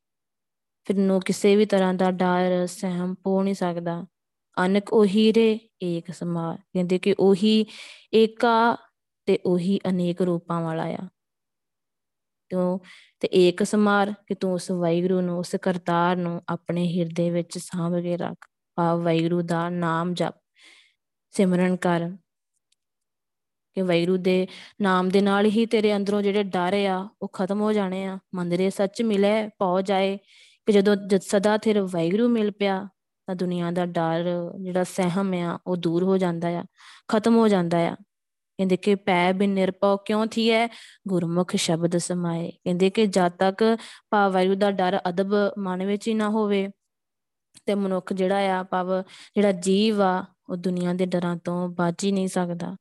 ਫਿਰ 0.87 0.97
ਨੂੰ 0.97 1.21
ਕਿਸੇ 1.21 1.57
ਵੀ 1.57 1.67
ਤਰ੍ਹਾਂ 1.67 1.95
ਦਾ 1.95 2.11
ਡਰ 2.11 2.67
ਸਹਿਮ 2.67 3.15
ਪੋ 3.15 3.43
ਨਹੀਂ 3.43 3.55
ਸਕਦਾ। 3.55 4.05
ਅਨਕ 4.67 4.93
ਉਹੀ 4.93 5.33
ਰੇ, 5.33 5.59
ਏਕ 5.83 6.15
ਸਮਾਰ। 6.15 6.57
ਕਹਿੰਦੇ 6.57 6.99
ਕਿ 6.99 7.15
ਉਹੀ 7.19 7.67
ਏਕਾ 8.15 8.77
ਤੇ 9.27 9.39
ਉਹੀ 9.47 9.81
ਅਨੇਕ 9.89 10.23
ਰੂਪਾਂ 10.23 10.61
ਵਾਲਾ 10.61 10.85
ਆ। 10.85 10.99
ਤੂੰ 12.51 12.81
ਤੇ 13.21 13.29
ਏਕ 13.35 13.65
ਸਮਾਰ 13.65 14.13
ਕਿ 14.27 14.35
ਤੂੰ 14.35 14.55
ਉਸ 14.55 14.71
ਵੈਗਰੂ 14.71 15.21
ਨੂੰ, 15.21 15.39
ਉਸ 15.39 15.57
ਕਰਤਾਰ 15.63 16.17
ਨੂੰ 16.17 16.43
ਆਪਣੇ 16.49 16.99
ਹਿਰਦੇ 16.99 17.31
ਵਿੱਚ 17.31 17.59
ਸਾਂਭ 17.59 18.03
ਕੇ 18.03 18.17
ਰੱਖ। 18.17 18.49
ਭਾਵ 18.75 19.03
ਵੈਗਰੂ 19.03 19.43
ਦਾ 19.43 19.69
ਨਾਮ 19.69 20.15
ਜਪ, 20.15 20.35
ਸਿਮਰਨ 21.31 21.77
ਕਰ। 21.77 22.11
ਕਿ 23.75 23.83
ਵੈਰੂ 23.83 24.17
ਦੇ 24.17 24.47
ਨਾਮ 24.81 25.09
ਦੇ 25.09 25.21
ਨਾਲ 25.21 25.47
ਹੀ 25.47 25.67
ਤੇਰੇ 25.67 25.97
ਅੰਦਰੋਂ 25.97 26.23
ਜਿਹੜੇ 26.23 26.43
ਡਰ 26.43 26.73
ਆ, 26.85 27.09
ਉਹ 27.23 27.29
ਖਤਮ 27.29 27.61
ਹੋ 27.61 27.73
ਜਾਣੇ 27.73 28.05
ਆ। 28.05 28.19
ਮੰਦਰੇ 28.35 28.71
ਸੱਚ 28.71 29.03
ਮਿਲੇ, 29.03 29.49
ਪਹੁ 29.49 29.81
ਜਾਏ। 29.81 30.19
ਕਿ 30.67 30.73
ਜਦੋਂ 30.73 30.97
ਸਦਾ 31.23 31.57
ਤੇਰੇ 31.57 31.81
ਵੈਗਰੂ 31.81 32.29
ਮਿਲ 32.29 32.51
ਪਿਆ 32.51 32.89
ਤਾਂ 33.31 33.37
ਦੁਨੀਆ 33.37 33.71
ਦਾ 33.71 33.87
ਡਰ, 33.87 34.25
ਜਿਹੜਾ 34.61 34.85
ਸਹਿਮ 34.85 35.35
ਆ, 35.35 35.59
ਉਹ 35.67 35.77
ਦੂਰ 35.77 36.03
ਹੋ 36.03 36.19
ਜਾਂਦਾ 36.19 36.49
ਆ, 36.49 36.65
ਖਤਮ 37.09 37.37
ਹੋ 37.37 37.49
ਜਾਂਦਾ 37.49 37.79
ਆ। 37.79 37.97
ਕਹਿੰਦੇ 38.57 38.77
ਕਿ 38.77 38.95
ਪੈ 38.95 39.33
ਬਿਨ 39.33 39.51
ਨਿਰਪਉ 39.51 39.97
ਕਿਉਂ 39.97 40.27
ਥੀ 40.27 40.51
ਹੈ 40.51 40.69
ਗੁਰਮੁਖ 41.09 41.57
ਸ਼ਬਦ 41.57 41.97
ਸਮਾਏ। 41.97 42.51
ਕਹਿੰਦੇ 42.51 42.91
ਕਿ 42.91 43.07
ਜਦ 43.07 43.29
ਤੱਕ 43.29 43.79
ਭਾਵ 44.11 44.55
ਦਾ 44.55 44.71
ਡਰ 44.71 45.01
ਅਦਬ 45.09 45.35
ਮਨ 45.59 45.87
ਵਿੱਚ 45.87 46.09
ਹੀ 46.09 46.15
ਨਾ 46.15 46.29
ਹੋਵੇ 46.29 46.69
ਤੇ 47.67 47.75
ਮਨੁੱਖ 47.75 48.13
ਜਿਹੜਾ 48.13 48.37
ਆ, 48.37 48.63
ਭਾਵ 48.63 49.03
ਜਿਹੜਾ 49.03 49.53
ਜੀਵ 49.53 50.03
ਆ, 50.03 50.25
ਉਹ 50.49 50.57
ਦੁਨੀਆ 50.57 50.93
ਦੇ 50.93 51.07
ਡਰਾਂ 51.07 51.37
ਤੋਂ 51.37 51.69
ਬਚ 51.69 52.05
ਹੀ 52.05 52.13
ਨਹੀਂ 52.13 52.29
ਸਕਦਾ। 52.29 52.77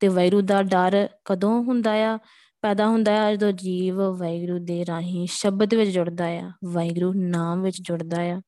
ਤੇ 0.00 0.08
ਵੈਰੂ 0.08 0.40
ਦਾ 0.40 0.62
ਡਰ 0.62 1.08
ਕਦੋਂ 1.24 1.62
ਹੁੰਦਾ 1.62 1.92
ਆ? 1.92 2.18
ਪੈਦਾ 2.62 2.86
ਹੁੰਦਾ 2.86 3.12
ਹੈ 3.12 3.36
ਜਦੋਂ 3.36 3.52
ਜੀਵ 3.52 4.02
ਵੈਗਰੂ 4.10 4.58
ਦੇ 4.58 4.86
ਰਾਹੀਂ 4.86 5.26
ਸ਼ਬਦ 5.30 5.74
ਵਿੱਚ 5.74 5.90
ਜੁੜਦਾ 5.90 6.26
ਆ 6.26 6.52
ਵੈਗਰੂ 6.64 7.12
ਨਾਮ 7.12 7.62
ਵਿੱਚ 7.62 7.78
ਜੁੜਦਾ 7.80 8.22
ਆ। 8.22 8.40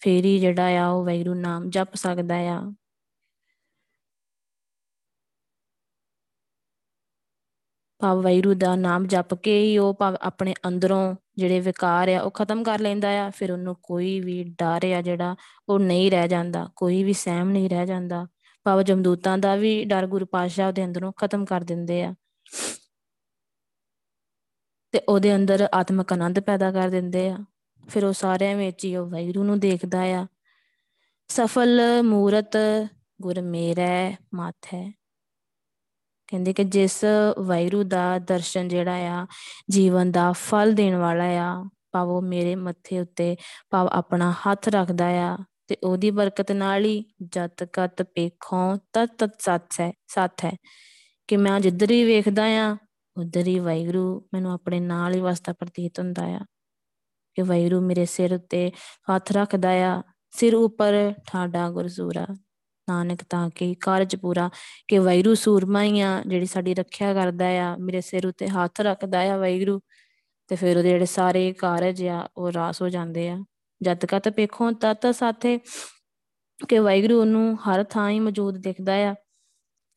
ਫੇਰ 0.00 0.24
ਹੀ 0.24 0.38
ਜਿਹੜਾ 0.38 0.84
ਆ 0.84 0.88
ਉਹ 0.88 1.04
ਵੈਗਰੂ 1.04 1.34
ਨਾਮ 1.34 1.70
ਜਪ 1.70 1.94
ਸਕਦਾ 1.94 2.34
ਆ। 2.34 2.72
ਭਾਵ 8.00 8.20
ਵੈਰੂ 8.22 8.54
ਦਾ 8.54 8.76
ਨਾਮ 8.76 9.06
ਜਪ 9.06 9.34
ਕੇ 9.34 9.60
ਹੀ 9.60 9.78
ਉਹ 9.78 9.94
ਭਾਵ 9.94 10.16
ਆਪਣੇ 10.20 10.54
ਅੰਦਰੋਂ 10.68 11.16
ਜਿਹੜੇ 11.36 11.60
ਵਿਕਾਰ 11.60 12.08
ਆ 12.08 12.20
ਉਹ 12.20 12.30
ਖਤਮ 12.30 12.62
ਕਰ 12.62 12.78
ਲੈਂਦਾ 12.78 13.26
ਆ, 13.26 13.30
ਫਿਰ 13.30 13.52
ਉਹਨੂੰ 13.52 13.76
ਕੋਈ 13.82 14.20
ਵੀ 14.20 14.44
ਡਰ 14.44 14.80
ਆ 14.98 15.02
ਜਿਹੜਾ 15.02 15.36
ਉਹ 15.68 15.78
ਨਹੀਂ 15.78 16.10
ਰਹਿ 16.10 16.28
ਜਾਂਦਾ, 16.28 16.70
ਕੋਈ 16.76 17.04
ਵੀ 17.04 17.12
ਸਹਿਮ 17.12 17.50
ਨਹੀਂ 17.50 17.70
ਰਹਿ 17.70 17.86
ਜਾਂਦਾ। 17.86 18.26
ਭਾਵ 18.64 18.82
ਜਮਦੂਤਾਂ 18.82 19.38
ਦਾ 19.38 19.56
ਵੀ 19.56 19.84
ਡਰ 19.84 20.06
ਗੁਰੂ 20.06 20.26
ਪਾਤਸ਼ਾਹ 20.26 20.68
ਉਹਦੇ 20.68 20.84
ਅੰਦਰੋਂ 20.84 21.12
ਖਤਮ 21.12 21.44
ਕਰ 21.44 21.60
ਦਿੰਦੇ 21.60 22.02
ਆ। 22.02 22.14
ਤੇ 24.92 25.00
ਉਹਦੇ 25.08 25.36
ਅੰਦਰ 25.36 25.68
ਆਤਮਿਕ 25.74 26.12
ਆਨੰਦ 26.12 26.40
ਪੈਦਾ 26.40 26.72
ਕਰ 26.72 26.88
ਦਿੰਦੇ 26.88 27.28
ਆ। 27.28 27.38
ਫਿਰ 27.90 28.04
ਉਹ 28.04 28.12
ਸਾਰਿਆਂ 28.12 28.56
ਵਿੱਚ 28.56 28.84
ਹੀ 28.84 28.96
ਉਹ 28.96 29.06
ਵੈਰੂ 29.06 29.44
ਨੂੰ 29.44 29.60
ਦੇਖਦਾ 29.60 30.00
ਆ। 30.00 30.26
ਸਫਲ 31.28 31.80
ਮੂਰਤ 32.02 32.56
ਗੁਰ 33.22 33.40
ਮੇਰਾ 33.40 34.12
ਮੱਥ। 34.34 34.74
ਹੈ 34.74 34.92
ਕਹਿੰਦੇ 36.26 36.52
ਕਿ 36.52 36.64
ਜਿਸ 36.64 37.04
ਵੈਰੂ 37.46 37.82
ਦਾ 37.82 38.18
ਦਰਸ਼ਨ 38.18 38.68
ਜਿਹੜਾ 38.68 38.94
ਆ, 38.94 39.26
ਜੀਵਨ 39.70 40.12
ਦਾ 40.12 40.32
ਫਲ 40.32 40.72
ਦੇਣ 40.72 40.96
ਵਾਲਾ 40.96 41.24
ਆ, 41.24 41.64
ਭਾਵ 41.92 42.08
ਉਹ 42.08 42.22
ਮੇਰੇ 42.22 42.54
ਮੱਥੇ 42.54 43.00
ਉੱਤੇ 43.00 43.36
ਭਾਵ 43.70 43.88
ਆਪਣਾ 43.92 44.32
ਹੱਥ 44.32 44.68
ਰੱਖਦਾ 44.68 45.06
ਆ 45.06 45.38
ਤੇ 45.66 45.76
ਉਹਦੀ 45.84 46.10
ਬਰਕਤ 46.10 46.52
ਨਾਲ 46.52 46.84
ਹੀ 46.84 47.04
ਜਤ 47.22 47.64
ਕਤ 47.64 48.02
ਪੇਖੋਂ 48.02 48.76
ਤਤ 48.92 49.24
ਤਤ 49.24 49.40
ਸੱਚ 49.40 49.80
ਹੈ 49.80 49.92
ਸੱਤ 50.06 50.44
ਹੈ। 50.44 50.52
ਕਿ 51.28 51.36
ਮੈਂ 51.36 51.60
ਜਿੱਧਰ 51.60 51.90
ਹੀ 51.90 52.04
ਵੇਖਦਾ 52.04 52.44
ਆ, 52.44 52.76
ਉਧਰ 53.16 53.46
ਹੀ 53.46 53.58
ਵੈਗਰੂ 53.58 54.28
ਮੈਨੂੰ 54.34 54.52
ਆਪਣੇ 54.52 54.80
ਨਾਲ 54.80 55.14
ਹੀ 55.14 55.20
ਵਸਦਾ 55.20 55.52
ਪ੍ਰਤੀਤ 55.52 55.98
ਹੁੰਦਾ 55.98 56.24
ਆ। 56.24 56.40
ਕਿ 57.38 57.42
ਵੈਗਰੂ 57.42 57.80
ਮੇਰੇ 57.80 58.04
ਸਿਰ 58.04 58.34
ਉੱਤੇ 58.34 58.72
ਹੱਥ 59.14 59.32
ਰੱਖਦਾ 59.32 59.70
ਆ, 59.70 60.02
ਸਿਰ 60.30 60.54
ਉੱਪਰ 60.54 61.14
ਠਾਡਾ 61.26 61.70
ਗੁਰਸੂਰਾ 61.70 62.26
ਨਾਨਕ 62.88 63.18
ਤਾਂ 63.30 63.50
ਕਿ 63.54 63.74
ਕਾਰਜ 63.74 64.16
ਪੂਰਾ, 64.16 64.50
ਕਿ 64.88 64.98
ਵੈਰੂ 64.98 65.34
ਸੂਰਮਾ 65.34 65.82
ਹੀ 65.82 66.00
ਆ, 66.00 66.22
ਜਿਹੜੀ 66.26 66.46
ਸਾਡੀ 66.46 66.74
ਰੱਖਿਆ 66.74 67.14
ਕਰਦਾ 67.14 67.46
ਆ, 67.46 67.76
ਮੇਰੇ 67.80 68.00
ਸਿਰ 68.00 68.26
ਉੱਤੇ 68.26 68.48
ਹੱਥ 68.48 68.80
ਰੱਖਦਾ 68.80 69.20
ਆ 69.20 69.36
ਵੈਰੂ। 69.36 69.80
ਤੇ 70.48 70.56
ਫਿਰ 70.56 70.78
ਉਹਦੇ 70.78 70.88
ਜਿਹੜੇ 70.88 71.06
ਸਾਰੇ 71.06 71.52
ਕਾਰਜ 71.52 72.04
ਆ, 72.04 72.28
ਉਹ 72.36 72.52
ਰਾਸ 72.52 72.82
ਹੋ 72.82 72.88
ਜਾਂਦੇ 72.88 73.28
ਆ। 73.28 73.44
ਜਦ 73.82 74.04
ਕਤ 74.04 74.28
ਪੇਖੋਂ 74.28 74.72
ਤਤ 74.72 75.14
ਸਾਥੇ 75.14 75.58
ਕਿ 76.68 76.78
ਵੈਗਰੂ 76.78 77.24
ਨੂੰ 77.24 77.56
ਹਰ 77.56 77.84
ਥਾਂ 77.84 78.10
ਹੀ 78.10 78.20
ਮੌਜੂਦ 78.20 78.58
ਦਿਖਦਾ 78.58 78.92
ਆ। 78.92 79.14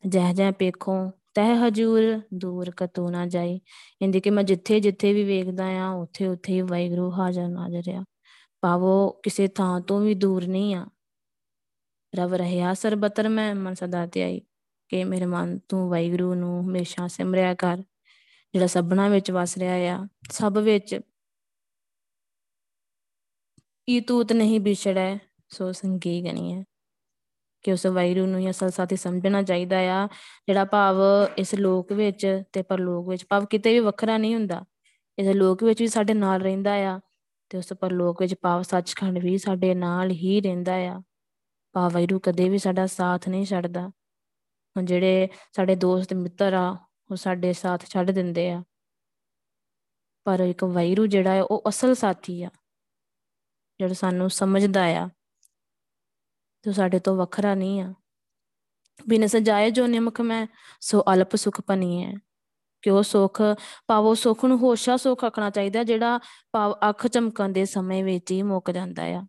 ਜਹ 0.08 0.34
ਜਹ 0.34 0.52
ਪੇਖੋਂ 0.52 1.12
ਤਹਿ 1.34 1.56
ਹਜੂਰ 1.56 2.22
ਦੂਰ 2.34 2.72
ਕਤੂ 2.72 3.10
ਨਾ 3.10 3.26
ਜਾਈ। 3.28 3.62
ਇੰਦੀ 4.02 4.20
ਕਿ 4.20 4.30
ਮੈਂ 4.30 4.44
ਜਿੱਥੇ 4.44 4.80
ਜਿੱਥੇ 4.80 5.14
ਵੀ 5.14 5.24
ਵੇਖਦਾ 5.24 5.66
ਆ, 5.66 5.90
ਉੱਥੇ 5.90 6.28
ਉੱਥੇ 6.28 6.54
ਹੀ 6.54 6.62
ਵੈਗਰੂ 6.62 7.12
ਹਾਜ਼ਰ 7.12 7.48
ਨਾਜ਼ਰ 7.48 7.92
ਆ। 7.92 8.04
ਭਾਵੋ 8.62 9.10
ਕਿਸੇ 9.24 9.48
ਥਾਂ 9.48 9.82
ਤੋਂ 9.82 10.02
ਵੀ 10.02 10.14
ਦੂਰ 10.14 10.48
ਨਹੀਂ 10.48 10.76
ਆ। 10.76 10.88
ਰਵ 12.16 12.34
ਰਹਿਆ 12.34 12.74
ਸਰਬਤਰ 12.74 13.30
ਮੈਂ 13.30 13.56
ਮਨ 13.56 13.74
ਸਦਾ 13.74 14.06
ਧਿਆਈ 14.06 14.42
ਕਿ 14.90 15.04
ਮੇਰੇ 15.04 15.26
ਮਨ 15.26 15.60
ਤੂੰ 15.60 15.90
ਵੈਗਰੂ 15.90 16.34
ਨੂੰ 16.36 16.62
ਹਮੇਸ਼ਾ 16.64 17.08
ਸਿਮਰਿਆ 17.08 17.54
ਕਰ। 17.54 17.84
ਜਿਹੜਾ 18.54 18.68
ਸਭਨਾ 18.68 19.08
ਵਿੱਚ 19.08 19.32
ਵਸ 19.32 19.58
ਰਿਹਾ 19.58 19.74
ਆ, 19.74 20.08
ਸਭ 20.32 20.58
ਵਿੱਚ 20.58 21.00
ਈ 23.90 24.00
ਤੂਤ 24.00 24.34
ਨਹੀਂ 24.34 24.60
ਵਿਛੜੈ, 24.60 25.18
ਸੋ 25.50 25.72
ਸੰਗੀ 25.72 26.22
ਗਣੀ 26.22 26.54
ਕਿ 27.62 27.74
ਉਸ 27.74 27.86
ਵੈਰੂ 27.86 28.26
ਨੂੰ 28.26 28.50
ਅਸਲ 28.50 28.70
ਸਾਥੀ 28.70 28.96
ਸਮਝਣਾ 28.96 29.44
ਚਾਹੀਦਾ 29.44 29.78
ਆ। 29.78 30.08
ਜਿਹੜਾ 30.48 30.66
ਭਾਵ 30.66 30.96
ਇਸ 31.38 31.56
ਲੋਕ 31.56 31.94
ਵਿੱਚ 31.94 32.44
ਤੇ 32.54 32.62
ਪਰਲੋਕ 32.62 33.10
ਵਿੱਚ, 33.10 33.26
ਭਾਵ 33.30 33.46
ਕਿਤੇ 33.46 33.74
ਵੀ 33.74 33.80
ਵੱਖਰਾ 33.80 34.18
ਨਹੀਂ 34.18 34.36
ਹੁੰਦਾ। 34.36 34.66
ਇਸ 35.20 35.28
ਲੋਕ 35.28 35.64
ਵਿੱਚ 35.64 35.82
ਵੀ 35.82 35.88
ਸਾਡੇ 35.88 36.14
ਨਾਲ 36.14 36.42
ਰਹਿੰਦਾ 36.42 36.74
ਆ 36.74 37.00
ਤੇ 37.50 37.58
ਉਸ 37.58 37.74
ਪਰਲੋਕ 37.74 38.22
ਵਿੱਚ 38.22 38.36
ਭਾਵ 38.42 38.62
ਸੱਚਖੰਡ 38.62 39.18
ਵੀ 39.18 39.38
ਸਾਡੇ 39.38 39.74
ਨਾਲ 39.74 40.12
ਹੀ 40.12 40.42
ਰਹਿੰਦਾ 40.42 40.74
ਆ। 40.74 41.02
ਭਾਵ 41.74 41.92
ਵੈਰੂ 41.94 42.20
ਕਦੇ 42.20 42.50
ਵੀ 42.50 42.58
ਸਾਡਾ 42.58 42.86
ਸਾਥ 42.86 43.30
ਨਹੀਂ 43.30 43.46
ਛੱਡਦਾ। 43.46 43.88
ਹੁਣ 44.78 44.86
ਜਿਹੜੇ 44.86 45.30
ਸਾਡੇ 45.56 45.76
ਦੋਸਤ 45.76 46.14
ਮਿੱਤਰ 46.14 46.54
ਆ, 46.54 46.78
ਉਹ 47.12 47.16
ਸਾਡੇ 47.16 47.54
ਸਾਥ 47.54 47.86
ਛੱਡ 47.86 48.12
ਦਿੰਦੇ 48.12 48.52
ਆ। 48.52 48.64
ਪਰ 50.24 50.40
ਇੱਕ 50.40 50.64
ਵੈਰੂ 50.64 51.08
ਜਿਹੜਾ 51.08 51.32
ਹੈ 51.32 51.44
ਉਹ 51.44 51.64
ਅਸਲ 51.70 51.96
ਸਾਥੀ 51.96 52.44
ਆ। 52.44 52.50
ਜਿਹੜਾ 53.80 53.94
ਸਾਨੂੰ 53.94 54.30
ਸਮਝਦਾ 54.30 54.84
ਆ। 54.84 55.10
ਤੇ 56.64 56.72
ਸਾਡੇ 56.72 57.00
ਤੋਂ 57.00 57.16
ਵੱਖਰਾ 57.16 57.56
ਨਹੀਂ 57.56 57.82
ਆ। 57.82 57.94
ਬਿਨ 59.08 59.28
ਸਜਾਏ 59.28 59.70
ਜੋ 59.72 59.88
ਨਿਮਕ 59.88 60.22
ਮੈਂ, 60.22 60.48
ਸੋ 60.82 61.04
ਅਲਪ 61.14 61.36
ਸੁਖ 61.36 61.62
ਪਨੀ 61.62 62.04
ਹੈ 62.04 62.14
ਕਿ 62.82 62.90
ਉਹ 62.90 63.04
ਸੁਖ? 63.04 63.42
ਪਾਵੋ 63.88 64.14
ਸੁਖ 64.16 64.46
ਨੂੰ 64.46 64.58
ਹੋਸ਼ਾ 64.58 64.98
ਸੁਖ 64.98 65.24
ਆਖਣਾ 65.24 65.50
ਚਾਹੀਦਾ 65.50 65.84
ਜਿਹੜਾ 65.84 66.20
ਪਾਵ 66.52 66.76
ਅੱਖ 66.90 67.08
ਚਮਕਣ 67.08 67.50
ਦੇ 67.50 67.66
ਸਮੇਂ 67.66 68.04
ਵਿੱਚ 68.04 68.32
ਹੀ 68.32 68.42
ਮੁੱਕ 68.42 68.72
ਜਾਂਦਾ 68.72 69.04
ਆ। 69.04 69.26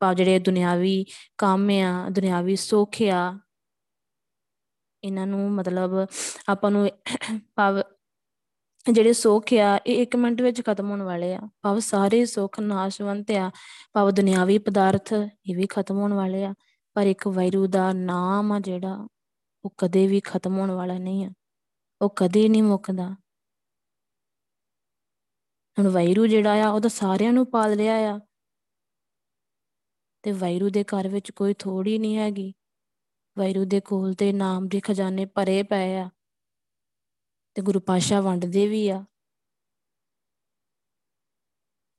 ਪਾਵ 0.00 0.14
ਜਿਹੜੇ 0.14 0.38
ਦੁਨਿਆਵੀ 0.38 1.04
ਕੰਮ 1.38 1.70
ਆ, 1.70 2.08
ਦੁਨਿਆਵੀ 2.10 2.56
ਸੁੱਖ 2.56 3.02
ਆ, 3.02 3.38
ਇਹਨਾਂ 5.04 5.26
ਨੂੰ 5.26 5.50
ਮਤਲਬ 5.52 5.90
ਆਪਾਂ 6.48 6.70
ਨੂੰ 6.70 6.88
ਪਾਵ 7.54 7.82
ਜਿਹੜੇ 8.92 9.12
ਸੁੱਖ 9.12 9.52
ਆ, 9.54 9.78
ਇਹ 9.86 10.02
1 10.02 10.16
ਮਿੰਟ 10.16 10.40
ਵਿੱਚ 10.42 10.60
ਖਤਮ 10.66 10.90
ਹੋਣ 10.90 11.02
ਵਾਲੇ 11.02 11.34
ਆ। 11.34 11.40
ਭਾਵ 11.62 11.78
ਸਾਰੇ 11.78 12.24
ਸੁੱਖ 12.26 12.60
ਨਾਸ਼ਵੰਤ 12.60 13.30
ਆ। 13.30 13.50
ਭਾਵ 13.92 14.10
ਦੁਨਿਆਵੀ 14.10 14.58
ਪਦਾਰਥ 14.58 15.12
ਇਹ 15.12 15.56
ਵੀ 15.56 15.66
ਖਤਮ 15.70 15.98
ਹੋਣ 15.98 16.12
ਵਾਲੇ 16.12 16.44
ਆ। 16.44 16.54
ਪਰ 16.94 17.06
ਇੱਕ 17.06 17.28
ਵੈਰੂ 17.28 17.66
ਦਾ 17.66 17.92
ਨਾਮ 17.92 18.52
ਆ 18.52 18.60
ਜਿਹੜਾ, 18.60 19.08
ਉਹ 19.64 19.74
ਕਦੇ 19.78 20.06
ਵੀ 20.06 20.20
ਖਤਮ 20.20 20.58
ਹੋਣ 20.58 20.70
ਵਾਲਾ 20.70 20.98
ਨਹੀਂ 20.98 21.26
ਆ। 21.26 21.30
ਉਹ 22.02 22.14
ਕਦੇ 22.16 22.48
ਨਹੀਂ 22.48 22.62
ਮੁੱਕਦਾ। 22.62 23.16
ਹੁਣ 25.78 25.88
ਵੈਰੂ 25.88 26.26
ਜਿਹੜਾ 26.26 26.66
ਆ, 26.66 26.70
ਉਹ 26.70 26.80
ਤਾਂ 26.80 26.90
ਸਾਰਿਆਂ 26.90 27.32
ਨੂੰ 27.32 27.50
ਪਾਲ 27.50 27.76
ਲਿਆ 27.76 27.94
ਆ। 27.94 28.20
ਤੇ 30.22 30.32
ਵੈਰੂ 30.32 30.70
ਦੇ 30.70 30.84
ਘਰ 30.84 31.08
ਵਿੱਚ 31.08 31.30
ਕੋਈ 31.30 31.54
ਥੋੜੀ 31.54 31.98
ਨਹੀਂ 31.98 32.16
ਹੈਗੀ। 32.16 32.54
ਵੈਰੂ 33.38 33.64
ਦੇ 33.64 33.80
ਕੋਲ 33.80 34.14
ਤੇ 34.14 34.32
ਨਾਮ 34.32 34.68
ਦੇ 34.68 34.80
ਖਜ਼ਾਨੇ 34.80 35.26
ਭਰੇ 35.26 35.62
ਪਏ 35.62 35.96
ਆ। 35.96 36.10
ਤੇ 37.54 37.62
ਗੁਰੂ 37.62 37.80
ਪਾਸ਼ਾ 37.80 38.20
ਵੰਡਦੇ 38.20 38.68
ਵੀ 38.68 38.88
ਆ। 38.88 39.04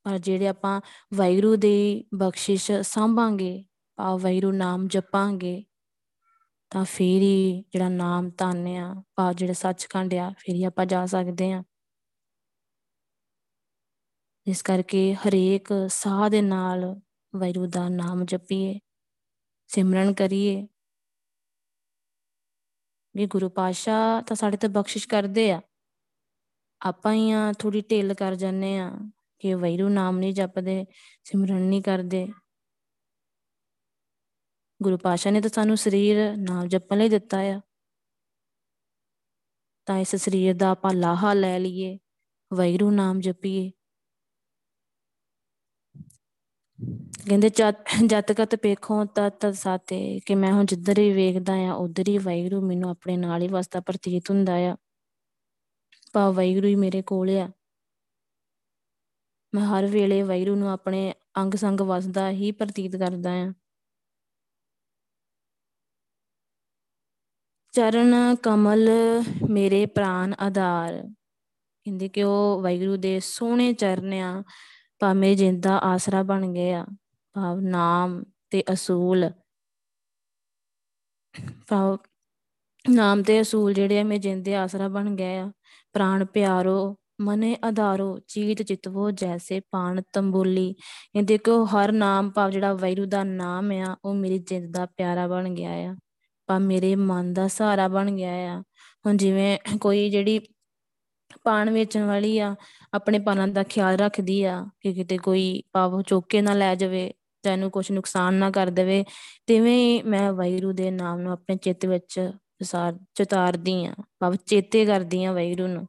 ਪਰ 0.04 0.18
ਜਿਹੜੇ 0.18 0.48
ਆਪਾਂ 0.48 0.82
ਵੈਰੂ 1.14 1.56
ਦੀ 1.56 2.06
ਬਖਸ਼ਿਸ਼ 2.16 2.72
ਸੰਭਾਂਗੇ 2.82 3.66
ਆ 4.00 4.18
ਵੈਰੂ 4.18 4.52
ਨਾਮ 4.52 4.88
ਜਪਾਂਗੇ, 4.88 5.64
ਤਾਂ 6.72 6.86
ਫੇਰ 6.86 7.22
ਹੀ 7.22 7.64
ਜਿਹੜਾ 7.74 7.90
ਨਾਮ 7.90 8.30
ਤਾਨਿਆ 8.30 9.04
ਪਾ 9.16 9.34
ਜਿਹੜਾ 9.34 9.54
ਸੱਚਖੰਡ 9.54 10.14
ਆ, 10.14 10.30
ਫੇਰ 10.30 10.56
ਹੀ 10.56 10.64
ਆਪਾਂ 10.64 10.86
ਜਾ 10.86 11.06
ਸਕਦੇ 11.06 11.52
ਆ 11.52 11.64
ਇਸ 14.48 14.62
ਕਰਕੇ 14.62 15.16
ਹਰੇਕ 15.16 15.68
ਸਾਹ 15.90 16.30
ਦੇ 16.30 16.42
ਨਾਲ 16.42 17.02
ਵੈਰੂ 17.36 17.66
ਦਾ 17.68 17.90
ਨਾਮ 17.90 18.26
ਜਪੀਏ, 18.26 18.80
ਸਿਮਰਨ 19.68 20.14
ਕਰੀਏ। 20.14 20.68
ਵੀ 23.16 23.26
ਗੁਰੂ 23.26 23.50
ਪਾਸ਼ਾ 23.50 24.22
ਤਾਂ 24.22 24.36
ਸਾਡੇ 24.36 24.58
ਤੇ 24.58 24.68
ਬਖਸ਼ਿਸ਼ 24.68 25.08
ਕਰਦੇ 25.08 25.52
ਆ। 25.52 25.62
ਆਪਾਂ 26.82 27.14
ਹੀ 27.14 27.32
ਆ 27.32 27.52
ਥੋੜੀ 27.60 27.82
ਢਿੱਲ 27.82 28.14
ਕਰ 28.14 28.36
ਜਾਂਦੇ 28.36 28.78
ਆ 28.78 28.92
ਕਿ 29.40 29.54
ਵੈਰੂ 29.54 29.90
ਨਾਮ 29.90 30.18
ਨਹੀਂ 30.18 30.34
ਜਪਦੇ, 30.34 30.86
ਸਿਮਰਨ 31.24 31.62
ਨਹੀਂ 31.62 31.82
ਕਰਦੇ। 31.82 32.28
ਗੁਰੂ 34.82 34.98
ਪਾਸ਼ਾ 34.98 35.32
ਨੇ 35.32 35.42
ਤਾਂ 35.42 35.50
ਸਾਨੂੰ 35.50 35.78
ਸਰੀਰ 35.78 36.38
ਨਾਮ 36.38 36.68
ਜਪਣ 36.68 36.98
ਲਈ 36.98 37.10
ਦਿੱਤਾ 37.10 37.40
ਆ। 37.40 37.62
ਤਾਂ 39.86 39.98
ਇਸ 39.98 40.16
ਸਰੀਰ 40.16 40.54
ਦਾ 40.54 40.70
ਆਪਾਂ 40.70 40.94
ਲਾਹਾ 40.94 41.34
ਲੈ 41.34 41.60
ਲਈਏ 41.60 41.98
ਵੈਰੂ 42.54 42.92
ਨਾਮ 42.92 43.20
ਜਪੀਏ। 43.20 43.72
ਕਹਿੰਦੇ 47.30 47.50
ਜਤ 48.08 48.32
ਕਤ 48.32 48.56
ਪੇਖੋਂ 48.56 49.06
ਤਤ 49.06 49.56
ਸਾਤੇ 49.56 50.20
ਕਿ 50.20 50.36
ਮੈਂ 50.36 50.54
ਹੁਣ 50.54 50.66
ਜਿੱਧਰ 50.66 51.00
ਹੀ 51.00 51.14
ਵੇਖਦਾ 51.14 51.54
ਆ, 51.54 51.74
ਉਧਰ 51.74 52.08
ਹੀ 52.08 52.18
ਵੈਰੂ 52.18 52.62
ਮੈਨੂੰ 52.62 52.90
ਆਪਣੇ 52.90 53.18
ਨਾਲ 53.18 53.42
ਹੀ 53.42 53.48
ਵਸਦਾ 53.48 53.80
ਪ੍ਰਤੀਤ 53.80 54.30
ਹੁੰਦਾ 54.30 54.56
ਆ। 54.56 54.76
ਪਾ 56.14 56.30
ਵੈਰੂ 56.32 56.68
ਹੀ 56.68 56.76
ਮੇਰੇ 56.76 57.02
ਕੋਲ 57.02 57.30
ਆ। 57.30 57.50
ਮੈਂ 59.54 59.66
ਹਰ 59.66 59.86
ਵੇਲੇ 59.86 60.22
ਵੈਰੂ 60.22 60.56
ਨੂੰ 60.56 60.70
ਆਪਣੇ 60.72 61.14
ਅੰਗ 61.38 61.54
ਸੰਗ 61.54 61.80
ਵਸਦਾ 61.82 62.30
ਹੀ 62.30 62.52
ਪ੍ਰਤੀਤ 62.52 62.96
ਕਰਦਾ 62.96 63.32
ਆ। 63.32 63.54
ਚਰਨ 67.76 68.36
ਕਮਲ 68.44 68.90
ਮੇਰੇ 69.50 69.86
ਪ੍ਰਾਨ 69.86 70.34
ਆਧਾਰ। 70.40 71.10
ਕਹਿੰਦੇ 71.86 72.10
ਕਿ 72.10 72.24
ਉਹ 72.24 72.62
ਵੈਗਰੂ 72.62 72.98
ਦੇ 72.98 73.20
ਸੋਹਣੇ 73.20 73.74
ਚਰਨਿਆਂ 73.74 74.44
ਭਾਵੇਂ 75.00 75.36
ਜਿੰਦਾ 75.36 75.78
ਆਸਰਾ 75.78 76.24
ਬਣ 76.24 76.54
ਗਏ 76.54 76.74
ਆ 76.74 76.86
ਭਾਵ 77.34 77.60
ਨਾਮ 77.60 78.24
ਤੇ 78.50 78.64
ਅਸੂਲ। 78.74 79.30
ਭਾਵ 81.68 81.98
ਨਾਮ 82.90 83.24
ਤੇ 83.24 83.42
ਅਸੂਲ 83.42 83.74
ਜਿਹੜੇ 83.74 84.00
ਆ, 84.00 84.04
ਮੇ 84.04 84.18
ਜਿੰਦੇ 84.18 84.56
ਆਸਰਾ 84.56 84.88
ਬਣ 84.88 85.16
ਗਏ 85.16 85.38
ਆ। 85.38 85.52
ਪ੍ਰਾਣ 85.94 86.26
ਪਿਆਰੋ, 86.26 86.96
ਮਨੇ 87.22 87.58
ਆਧਾਰੋ, 87.66 88.20
ਚੀਤ 88.28 88.62
ਚਿਤਵੋ, 88.62 89.12
ਜੈਸੇ 89.12 89.62
ਪਾਣ 89.72 90.02
ਤੰਬੋਲੀ। 90.14 90.76
ਇਹ 91.16 91.24
ਦੇਖੋ 91.24 91.66
ਹਰ 91.66 91.92
ਨਾਮ, 91.92 92.32
ਭਾਵ 92.32 92.50
ਜਿਹੜਾ 92.50 92.74
ਵੈਰੂ 92.74 93.06
ਦਾ 93.06 93.24
ਨਾਮ 93.24 93.72
ਆ, 93.72 93.98
ਉਹ 94.06 94.14
ਮੇਰੀ 94.14 94.38
ਜਿੰਦ 94.38 94.74
ਦਾ 94.74 94.86
ਪਿਆਰਾ 94.86 95.28
ਬਣ 95.28 95.50
ਗਿਆ 95.50 95.72
ਆ। 95.72 95.96
ਪਾ 96.48 96.60
ਮੇਰੇ 96.60 96.96
ਮਨ 96.96 97.34
ਦਾ 97.34 97.48
ਸਹਾਰਾ 97.48 97.88
ਬਣ 97.88 98.12
ਗਿਆ 98.12 98.32
ਆ। 98.32 98.64
ਹੁਣ 99.06 99.18
ਜਿਵੇਂ 99.18 99.58
ਕੋਈ 99.82 100.10
ਜਿਹੜੀ 100.10 100.40
ਪਾਣ 101.44 101.70
ਵੇਚਣ 101.70 102.04
ਵਾਲੀ 102.04 102.40
ਆ, 102.40 102.56
ਆਪਣੇ 102.94 103.20
ਪਾਨਾਂ 103.20 103.48
ਦਾ 103.48 103.64
ਖਿਆਲ 103.64 103.96
ਰੱਖਦੀ 103.96 104.44
ਆ 104.44 104.66
ਕਿ 104.82 104.94
ਕਿਤੇ 104.94 105.18
ਕੋਈ 105.18 105.64
ਪਾਵ 105.72 106.02
ਚੋਕੇ 106.02 106.42
ਨਾ 106.42 106.54
ਲੈ 106.54 106.76
ਜਾਵੇ 106.76 107.14
ਤੈਨੂੰ 107.44 107.72
ਕੁਝ 107.72 107.92
ਨੁਕਸਾਨ 107.92 108.34
ਨਾ 108.34 108.52
ਕਰ 108.52 108.68
ਦੇਵੇ, 108.68 109.06
ਤਿਵੇਂ 109.48 110.04
ਮੈਂ 110.04 110.34
ਵੈਰੂ 110.34 110.72
ਦੇ 110.72 110.92
ਨਾਮ 110.92 111.20
ਨੂੰ 111.20 111.32
ਆਪਣੇ 111.32 111.56
ਚਿੱਤ 111.56 111.86
ਵਿੱਚ 111.86 112.20
ਵਿਸਾਰ 112.36 113.00
ਚਤਾਰਦੀ 113.14 113.86
ਆ। 113.86 113.94
ਭਾਵ 114.20 114.36
ਚੇਤੇ 114.36 114.86
ਕਰਦੀ 114.86 115.24
ਆ 115.24 115.32
ਵੈਰੂ 115.32 115.68
ਨੂੰ। 115.68 115.88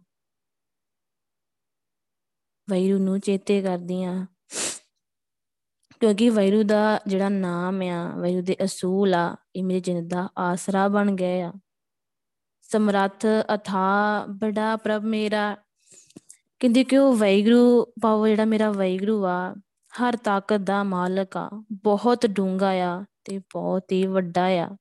ਵੈਰੂ 2.71 2.99
ਨੂੰ 2.99 3.21
ਚੇਤੇ 3.21 3.63
ਕਰਦੀ 3.63 4.05
ਆ। 4.05 4.27
ਕਿਉਂਕਿ 6.01 6.31
ਵੈਰੂ 6.31 6.63
ਦਾ 6.63 7.01
ਜਿਹੜਾ 7.07 7.29
ਨਾਮ 7.29 7.83
ਆ 7.83 8.17
ਵੈਰੂ 8.17 8.43
ਦੇ 8.43 8.57
ਅਸੂਲ 8.65 9.15
ਆ 9.15 9.37
ਇਹ 9.57 9.65
ਮੇਰੇ 9.65 9.81
ਜਿੰਦ 9.81 10.11
ਦਾ 10.11 10.29
ਆਸਰਾ 10.39 10.89
ਬਣ 10.89 11.13
ਗਏ 11.13 11.41
ਆ। 11.41 11.53
ਸਮਰੱਥ 12.63 13.27
ਅਥਾ 13.55 14.25
ਬੜਾ 14.31 14.77
ਪ੍ਰਭ 14.77 15.03
ਮੇਰਾ। 15.03 15.57
ਕਹਿੰਦੇ 16.59 16.85
ਕਿ 16.85 16.99
ਉਹ 16.99 17.17
ਵੈਗਰੂ 17.17 17.93
ਪਾਵ 18.03 18.27
ਜਿਹੜਾ 18.27 18.45
ਮੇਰਾ 18.45 18.71
ਵੈਗਰੂ 18.71 19.27
ਆ, 19.27 19.55
ਹਰ 20.03 20.17
ਤਾਕਤ 20.17 20.57
ਦਾ 20.57 20.83
ਮਾਲਕ 20.83 21.37
ਆ। 21.37 21.65
ਬਹੁਤ 21.73 22.27
ਡੂੰਗਾ 22.27 22.71
ਆ 22.71 23.05
ਤੇ 23.25 23.39
ਬਹੁਤ 23.39 23.93
ਹੀ 23.93 24.07
ਵੱਡਾ 24.07 24.45
ਆ। 24.45 24.77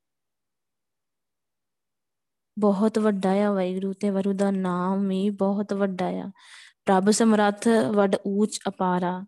ਬਹੁਤ 2.60 3.00
ਵੱਡਾ 3.00 3.32
ਆ 3.32 3.52
ਵੈਗਰੂ 3.52 3.94
ਤੇ 3.94 4.10
ਵਰੂ 4.10 4.34
ਦਾ 4.34 4.52
ਨਾਮ 4.52 5.08
ਵੀ 5.08 5.30
ਬਹੁਤ 5.30 5.74
ਵੱਡਾ 5.74 6.06
ਆ। 6.06 6.32
ਪ੍ਰਭ 6.86 7.10
ਸਮਰੱਥ 7.10 7.68
ਵੱਡ 7.68 8.16
ਊਚ 8.28 8.60
ਅਪਾਰਾ। 8.68 9.26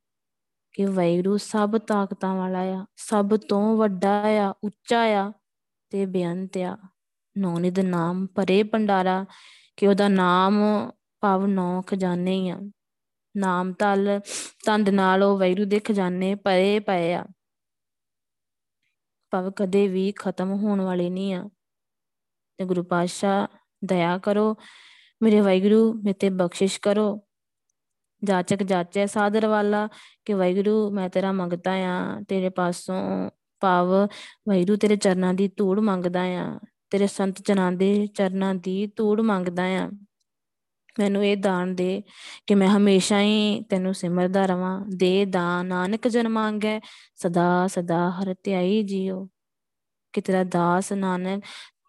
ਕਿ 0.78 0.86
ਵੈਗਰੂ 0.86 1.38
ਸਭ 1.38 1.78
ਤਾਕਤਾਂ 1.78 2.36
ਵਾਲਾ 2.36 2.60
ਆ, 2.60 2.86
ਸਭ 2.96 3.38
ਤੋਂ 3.38 3.78
ਵੱਡਾ 3.78 4.24
ਆ, 4.28 4.54
ਉੱਚਾ 4.64 5.02
ਆ 5.02 5.34
ਤੇ 5.90 6.06
ਬੇਅੰਤ 6.06 6.58
ਆ। 6.58 6.78
ਨੌਨਿਦ 7.38 7.80
ਨਾਮ 7.80 8.28
ਭਰੇ 8.28 8.64
ਭੰਡਾਰਾ, 8.64 9.26
ਕਿ 9.78 9.88
ਉਹਦਾ 9.88 10.08
ਨਾਮ 10.08 10.62
ਭਾਵ 11.20 11.46
ਨੌ 11.46 11.82
ਖਜ਼ਾਨੇ 11.82 12.32
ਹੀ 12.32 12.50
ਆ। 12.50 12.60
ਨਾਮ 13.38 13.74
ਤਲ 13.74 14.22
ਤੰਦ 14.66 14.90
ਨਾਲ 14.90 15.24
ਉਹ 15.24 15.38
ਵੈਰੂ 15.38 15.66
ਦੇ 15.66 15.80
ਖਜ਼ਾਨੇ 15.80 16.36
ਭਰੇ 16.36 16.80
ਪਏ 16.80 17.14
ਆ। 17.14 17.26
ਭਾਵ 19.32 19.52
ਕਦੇ 19.52 19.88
ਵੀ 19.88 20.12
ਖਤਮ 20.12 20.52
ਹੋਣ 20.52 20.82
ਵਾਲੇ 20.82 21.10
ਨਹੀਂ 21.10 21.34
ਆ। 21.34 21.50
ਤੇ 22.58 22.66
ਗੁਰੂ 22.66 22.84
ਪਾਤਸ਼ਾਹ, 22.84 23.48
ਦਇਆ 23.86 24.18
ਕਰੋ, 24.18 24.56
ਮੇਰੇ 25.22 25.42
ਵੈਗਰੂ 25.42 25.94
ਮੇਤੇ 25.94 26.30
ਬਖਸ਼ਿਸ਼ 26.30 26.80
ਕਰੋ। 26.82 27.27
ਜਾਚਕ 28.24 28.64
ਜਾਚੈ 28.64 29.06
ਸਾਦਰ 29.06 29.48
ਵਾਲਾ 29.48 29.90
ਕਿ 30.26 30.34
ਵੈਗਰੂ 30.34 30.92
ਮੈਂ 30.92 31.10
ਤੇਰਾ 31.10 31.32
ਮੰਗਦਾ 31.32 31.72
ਆ, 31.72 32.22
ਤੇਰੇ 32.28 32.50
ਪਾਸੋਂ 32.50 33.30
ਭਾਵ 33.60 34.08
ਵੈਗਰੂ 34.50 34.76
ਤੇਰੇ 34.76 34.96
ਚਰਨਾਂ 34.96 35.34
ਦੀ 35.34 35.48
ਧੂੜ 35.48 35.80
ਮੰਗਦਾ 35.80 36.22
ਆ, 36.22 36.60
ਤੇਰੇ 36.90 37.08
ਸੰਤ 37.08 37.36
ਜਨਾਂ 37.48 37.72
ਦੇ 37.72 38.08
ਚਰਨਾਂ 38.08 38.56
ਦੀ 38.56 38.88
ਧੂੜ 38.88 39.22
ਮੰਗਦਾ 39.22 39.64
ਆ। 39.64 39.90
ਮੈਨੂੰ 41.00 41.26
ਇਹ 41.26 41.38
ਦਾਨ 41.38 41.76
ਦੇ 41.76 42.04
ਕਿ 42.48 42.56
ਮੈਂ 42.56 42.68
ਹਮੇਸ਼ਾ 42.68 43.22
ਹੀ 43.22 43.62
ਤੈਨੂੰ 43.62 43.94
ਸਿਮਰਦਾ 43.94 44.46
ਰਵਾਂ। 44.46 44.86
ਦੇ 44.88 45.26
ਦਾਨ 45.26 45.66
ਨਾਨਕ 45.66 46.08
ਜਨ 46.08 46.30
ਮੰਗੈ, 46.30 46.80
ਸਦਾ 47.16 47.68
ਸਦਾ 47.68 48.12
ਹਰ 48.12 48.36
ਧਿਆਈ 48.44 48.84
ਜੀਓ। 48.84 49.28
ਕਿ 50.14 50.22
ਤੇਰਾ 50.22 50.44
ਦਾਸ 50.44 50.94
ਨਾਨਕ 50.94 51.44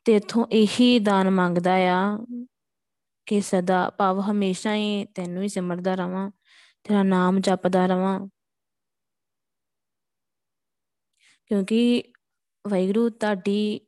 ਤੇਥੋਂ 0.05 0.47
ਇਹੀ 0.53 0.99
ਦਾਨ 0.99 1.31
ਮੰਗਦਾ 1.31 1.75
ਆ। 1.75 2.19
ਕਿ 3.29 3.41
ਸਦਾ 3.41 3.91
ਭਾਵ 3.91 4.21
ਹਮੇਸ਼ਾ 4.21 4.75
ਹੀ 4.75 5.05
ਤੈਨੂੰ 5.05 5.43
ਹੀ 5.43 5.49
ਸਿਮਰਦਾ 5.49 5.95
ਰਵਾਂ, 5.95 6.31
ਤੇਰਾ 6.85 7.03
ਨਾਮ 7.03 7.41
ਜਪਦਾ 7.41 7.87
ਰਵਾਂ। 7.87 8.29
ਕਿਉਂਕਿ 11.47 12.13
ਵੈਗਰੂ 12.71 13.09
ਤੁਹਾਡੀ 13.11 13.81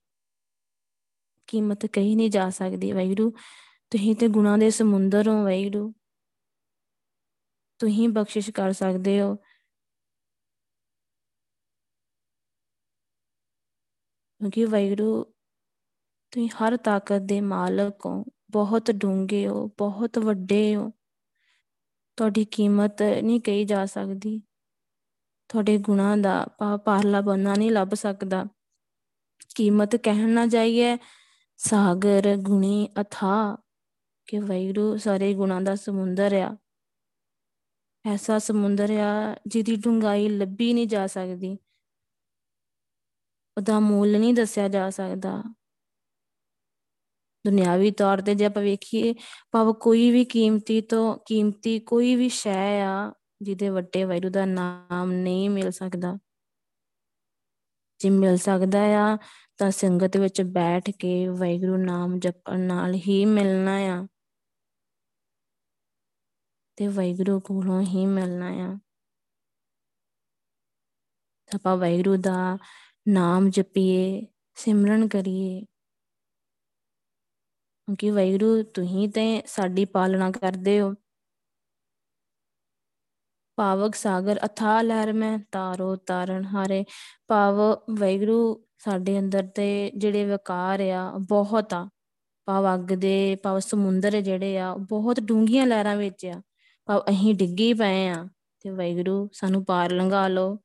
ਕੀਮਤ 1.46 1.86
ਕਹੀ 1.86 2.14
ਨਹੀਂ 2.14 2.30
ਜਾ 2.30 2.50
ਸਕਦੀ। 2.50 2.92
ਵੈਗਰੂ 2.92 3.30
ਤੁਸੀਂ 3.90 4.16
ਤੇ 4.16 4.28
ਗੁਨਾਹ 4.28 4.58
ਦੇ 4.58 4.70
ਸਮੁੰਦਰ 4.70 5.28
ਹੋ 5.28 5.44
ਵੈਗਰੂ 5.44 5.94
ਤੁਸੀਂ 7.78 8.08
ਬਖਸ਼ਿਸ਼ 8.08 8.50
ਕਰ 8.50 8.72
ਸਕਦੇ 8.72 9.20
ਹੋ। 9.20 9.36
ਕਿਉਂਕਿ 14.40 14.64
ਵੈਗਰੂ 14.64 15.24
ਤੁਸੀਂ 16.30 16.48
ਹਰ 16.48 16.76
ਤਾਕਤ 16.76 17.18
ਦੇ 17.18 17.40
ਮਾਲਕ 17.40 18.06
ਹੋ। 18.06 18.24
ਬਹੁਤ 18.50 18.90
ਡੂੰਘੇ 18.90 19.48
ਹੋ, 19.48 19.68
ਬਹੁਤ 19.78 20.18
ਵੱਡੇ 20.18 20.76
ਹੋ। 20.76 20.92
ਤੁਹਾਡੀ 22.16 22.44
ਕੀਮਤ 22.44 23.02
ਨਹੀਂ 23.02 23.40
ਕਹੀ 23.40 23.64
ਜਾ 23.64 23.86
ਸਕਦੀ। 23.86 24.42
ਤੁਹਾਡੇ 25.48 25.78
ਗੁਨਾਹ 25.78 26.16
ਦਾ 26.16 26.46
ਪਾਰਲਾ 26.84 27.20
ਬੰਨਾ 27.20 27.54
ਨਹੀਂ 27.54 27.70
ਲੱਭ 27.70 27.94
ਸਕਦਾ। 27.94 28.44
ਕੀਮਤ 29.54 29.96
ਕਹਿਣ 29.96 30.28
ਨਾ 30.28 30.46
ਜਾਈਏ, 30.46 30.98
ਸਾਗਰ, 31.56 32.36
ਗੁਣੀ 32.36 32.88
ਅਥਾ 33.00 33.58
ਕਿ 34.26 34.38
ਵੈਰੂ 34.38 34.96
ਸਾਰੇ 34.96 35.34
ਗੁਣਾਂ 35.34 35.60
ਦਾ 35.60 35.74
ਸਮੁੰਦਰ 35.74 36.34
ਆ। 36.34 36.56
ਐਸਾ 38.04 38.38
ਸਮੁੰਦਰ 38.38 38.90
ਆ 38.90 39.36
ਜਿਹਦੀ 39.46 39.76
ਡੂੰਘਾਈ 39.76 40.28
ਲੱਭੀ 40.28 40.72
ਨਹੀਂ 40.72 40.86
ਜਾ 40.86 41.06
ਸਕਦੀ। 41.06 41.58
ਉਹਦਾ 43.56 43.80
ਮੁੱਲ 43.80 44.20
ਨਹੀਂ 44.20 44.34
ਦੱਸਿਆ 44.34 44.68
ਜਾ 44.68 44.90
ਸਕਦਾ। 44.90 45.54
ਦੁਨਿਆਵੀ 47.46 47.90
ਤੌਰ 47.90 48.20
ਤੇ 48.20 48.34
ਜੇ 48.34 48.44
ਆਪਾਂ 48.44 48.62
ਵੇਖੀਏ, 48.62 49.14
ਭਾਵ 49.50 49.72
ਕੋਈ 49.72 50.10
ਵੀ 50.10 50.24
ਕੀਮਤੀ 50.24 50.80
ਤੋਂ, 50.80 51.18
ਕੀਮਤੀ 51.26 51.78
ਕੋਈ 51.78 52.16
ਵੀ 52.16 52.28
ਸ਼ੈ 52.28 52.80
ਆ, 52.82 53.12
ਜਿਹਦੇ 53.42 53.68
ਵੱਡੇ 53.68 54.04
ਵੈਰੂ 54.04 54.28
ਦਾ 54.28 54.44
ਨਾਮ 54.44 55.12
ਨਹੀਂ 55.12 55.50
ਮਿਲ 55.50 55.70
ਸਕਦਾ। 55.70 56.18
ਜੇ 57.98 58.10
ਮਿਲ 58.10 58.36
ਸਕਦਾ 58.36 58.80
ਆ, 58.80 59.18
ਤਾਂ 59.56 59.70
ਸੰਗਤ 59.70 60.16
ਵਿੱਚ 60.16 60.42
ਬੈਠ 60.42 60.90
ਕੇ 60.90 61.28
ਵੈਗੁਰੂ 61.28 61.76
ਨਾਮ 61.76 62.18
ਜਪਣ 62.18 62.60
ਨਾਲ 62.60 62.94
ਹੀ 62.94 63.24
ਮਿਲਣਾ 63.24 63.76
ਆ। 63.76 64.06
ਤੇ 66.76 66.86
ਵੈਗੁਰੂ 66.86 67.40
ਕੋਲੋਂ 67.40 67.82
ਹੀ 67.82 68.06
ਮਿਲਣਾ 68.06 68.46
ਆ। 68.46 68.78
ਆਪਾਂ 71.54 71.76
ਵੈਗੁਰੂ 71.76 72.16
ਦਾ 72.16 72.58
ਨਾਮ 73.08 73.50
ਜਪੀਏ, 73.50 74.26
ਸਿਮਰਨ 74.54 75.08
ਕਰੀਏ। 75.08 75.66
ਕਿਉਂਕਿ 77.90 78.10
ਵੈਗੁਰੂ 78.10 78.62
ਤੁਸੀਂ 78.62 79.08
ਤੇ 79.08 79.42
ਸਾਡੀ 79.46 79.84
ਪਾਲਣਾ 79.84 80.30
ਕਰਦੇ 80.30 80.80
ਹੋ। 80.80 80.94
ਪਾਵਕ 83.56 83.94
ਸਾਗਰ 83.94 84.40
ਅਥਾ 84.44 84.82
ਲਹਿਰ 84.82 85.12
ਮੈਂ, 85.12 85.38
ਤਾਰੋ 85.52 85.96
ਤਾਰਨ 85.96 86.44
ਹਾਰੇ। 86.44 86.84
ਭਾਵ 87.28 87.54
ਵੈਗੁਰੂ 87.98 88.66
ਸਾਡੇ 88.78 89.18
ਅੰਦਰ 89.18 89.46
ਤੇ 89.46 89.90
ਜਿਹੜੇ 89.96 90.24
ਵਿਕਾਰ 90.24 90.80
ਆ 90.80 91.18
ਬਹੁਤ 91.28 91.74
ਆ। 91.74 91.88
ਭਾਵ 92.44 92.74
ਅੱਗ 92.74 92.80
ਦੇ 92.80 93.36
ਭਾਵ 93.36 93.58
ਸਮੁੰਦਰ 93.58 94.20
ਜਿਹੜੇ 94.20 94.58
ਆ 94.58 94.74
ਬਹੁਤ 94.74 95.20
ਡੂੰਘੀਆਂ 95.20 95.66
ਲਹਿਰਾਂ 95.66 95.96
ਵਿੱਚ 95.96 96.26
ਆ। 96.26 96.42
ਭਾਵ 96.86 97.00
ਅਸੀਂ 97.00 97.34
ਡਿੱਗੀ 97.34 97.74
ਪਏ 97.74 98.08
ਆ 98.08 98.28
ਤੇ 98.60 98.70
ਵੈਗੁਰੂ 98.70 99.28
ਸਾਨੂੰ 99.32 99.64
ਪਾਰ 99.64 99.92
ਲੰਘਾ 99.92 100.28
ਲਓ। 100.28 100.58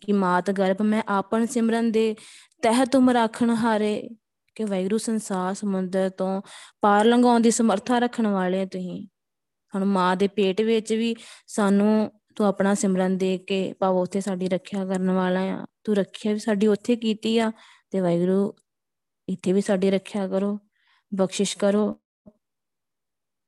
ਕਿ 0.00 0.12
ਮਾਤ 0.12 0.50
ਗਰਭ 0.50 0.82
ਮੈਂ 0.82 1.02
ਆਪਨ 1.08 1.46
ਸਿਮਰਨ 1.46 1.92
ਦੇ 1.92 2.16
ਤਹਿ 2.62 2.86
ਤੁਮ 2.86 3.10
ਰੱਖਣ 3.10 3.50
ਹਾਰੇ, 3.50 4.08
ਕਿ 4.54 4.64
ਵੈਗੁਰੂ 4.64 4.98
ਸੰਸਾਰ 4.98 5.54
ਸਮੁੰਦਰ 5.54 6.08
ਤੋਂ 6.08 6.42
ਪਾਰ 6.80 7.04
ਲੰਘਾਉਣ 7.04 7.40
ਦੀ 7.40 7.50
ਸਮਰੱਥਾ 7.50 7.98
ਰੱਖਣ 7.98 8.26
ਵਾਲੇ 8.26 8.66
ਤੁਸੀਂ। 8.66 9.06
ਹੁਣ 9.74 9.84
ਮਾਂ 9.84 10.16
ਦੇ 10.16 10.28
ਪੇਟ 10.28 10.60
ਵਿੱਚ 10.60 10.92
ਵੀ 10.92 11.14
ਸਾਨੂੰ 11.46 12.12
ਤੂੰ 12.36 12.46
ਆਪਣਾ 12.46 12.74
ਸਿਮਰਨ 12.74 13.18
ਦੇ 13.18 13.38
ਕੇ 13.38 13.72
ਭਾਵ 13.72 13.96
ਉੱਥੇ 13.96 14.20
ਸਾਡੀ 14.20 14.48
ਰੱਖਿਆ 14.48 14.84
ਕਰਨ 14.86 15.10
ਵਾਲਾ 15.10 15.40
ਆ। 15.40 15.66
ਤੂੰ 15.84 15.96
ਰੱਖਿਆ 15.96 16.32
ਵੀ 16.32 16.38
ਸਾਡੀ 16.38 16.66
ਉੱਥੇ 16.66 16.96
ਕੀਤੀ 16.96 17.38
ਆ, 17.38 17.52
ਤੇ 17.90 18.00
ਵੈਗੁਰੂ 18.00 18.52
ਇੱਥੇ 19.28 19.52
ਵੀ 19.52 19.60
ਸਾਡੀ 19.60 19.90
ਰੱਖਿਆ 19.90 20.28
ਕਰੋ, 20.28 20.58
ਬਖਸ਼ਿਸ਼ 21.14 21.56
ਕਰੋ। 21.58 22.00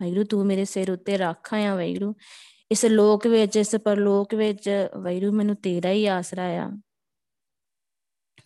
ਵੈਗੁਰੂ 0.03 0.25
ਤੂੰ 0.25 0.46
ਮੇਰੇ 0.46 0.64
ਸਿਰ 0.64 0.90
ਉੱਤੇ 0.90 1.18
ਰੱਖ 1.18 1.55
ਆ 1.55 1.75
ਵੈਗੁਰੂ 1.75 2.14
ਇਸ 2.70 2.85
ਲੋਕ 2.85 3.27
ਵਿੱਚ, 3.27 3.57
ਇਸ 3.57 3.77
ਪਰਲੋਕ 3.77 4.35
ਵਿੱਚ 4.35 4.70
ਵੈਰੂ 5.03 5.33
ਮੈਨੂੰ 5.33 5.57
ਤੇਰਾ 5.57 5.90
ਹੀ 5.90 6.07
ਆਸਰਾ 6.07 6.42
ਆ। 6.42 6.70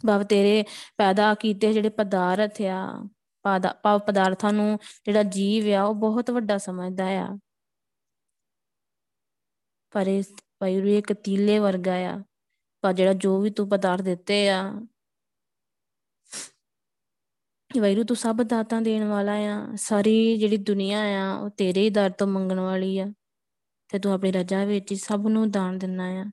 ਬਾਬ 0.06 0.22
ਤੇਰੇ 0.22 0.64
ਪੈਦਾ 0.96 1.34
ਕੀਤੇ 1.34 1.72
ਜਿਹੜੇ 1.72 1.88
ਪਦਾਰਥ 1.88 2.60
ਆ 2.62 3.08
ਪਾਵ 3.82 3.98
ਪਦਾਰਥਾਂ 3.98 4.52
ਨੂੰ 4.52 4.78
ਜਿਹੜਾ 5.06 5.22
ਜੀਵ 5.22 5.72
ਆ, 5.74 5.82
ਉਹ 5.84 5.94
ਬਹੁਤ 5.94 6.30
ਵੱਡਾ 6.30 6.58
ਸਮਝਦਾ 6.58 7.06
ਆ। 7.06 7.28
ਪਰ 9.92 10.06
ਇਸ 10.06 10.32
ਵੈਰੂ 10.62 10.88
ਇੱਕ 10.88 11.12
ਤੀਲੇ 11.12 11.58
ਵਰਗਾ 11.58 11.94
ਆ, 11.94 12.18
ਪਰ 12.82 12.92
ਜਿਹੜਾ 12.92 13.12
ਜੋ 13.14 13.40
ਵੀ 13.40 13.50
ਤੂੰ 13.50 13.68
ਪਦਾਰਥ 13.68 14.02
ਦਿੱਤੇ 14.02 14.48
ਆ 14.48 14.62
ਵੈਰੂ 17.80 18.04
ਤੂੰ 18.04 18.16
ਸਭ 18.16 18.42
ਦਾਤਾਂ 18.42 18.80
ਦੇਣ 18.82 19.04
ਵਾਲਾ 19.04 19.32
ਆ, 19.32 19.60
ਸਾਰੀ 19.76 20.36
ਜਿਹੜੀ 20.38 20.56
ਦੁਨੀਆ 20.56 21.00
ਆ, 21.00 21.34
ਉਹ 21.34 21.50
ਤੇਰੇ 21.50 21.80
ਹੀ 21.80 21.90
ਦਰ 21.90 22.10
ਤੋਂ 22.10 22.26
ਮੰਗਣ 22.26 22.60
ਵਾਲੀ 22.60 22.98
ਆ। 22.98 23.06
ਤੇ 23.88 23.98
ਤੂੰ 23.98 24.12
ਆਪਣੀ 24.12 24.32
ਰਜਾ 24.32 24.64
ਵਿੱਚ 24.64 24.92
ਹੀ 24.92 24.96
ਸਭ 24.96 25.26
ਨੂੰ 25.28 25.50
ਦਾਨ 25.50 25.78
ਦਿੰਨਾ 25.78 26.04
ਆ। 26.04 26.24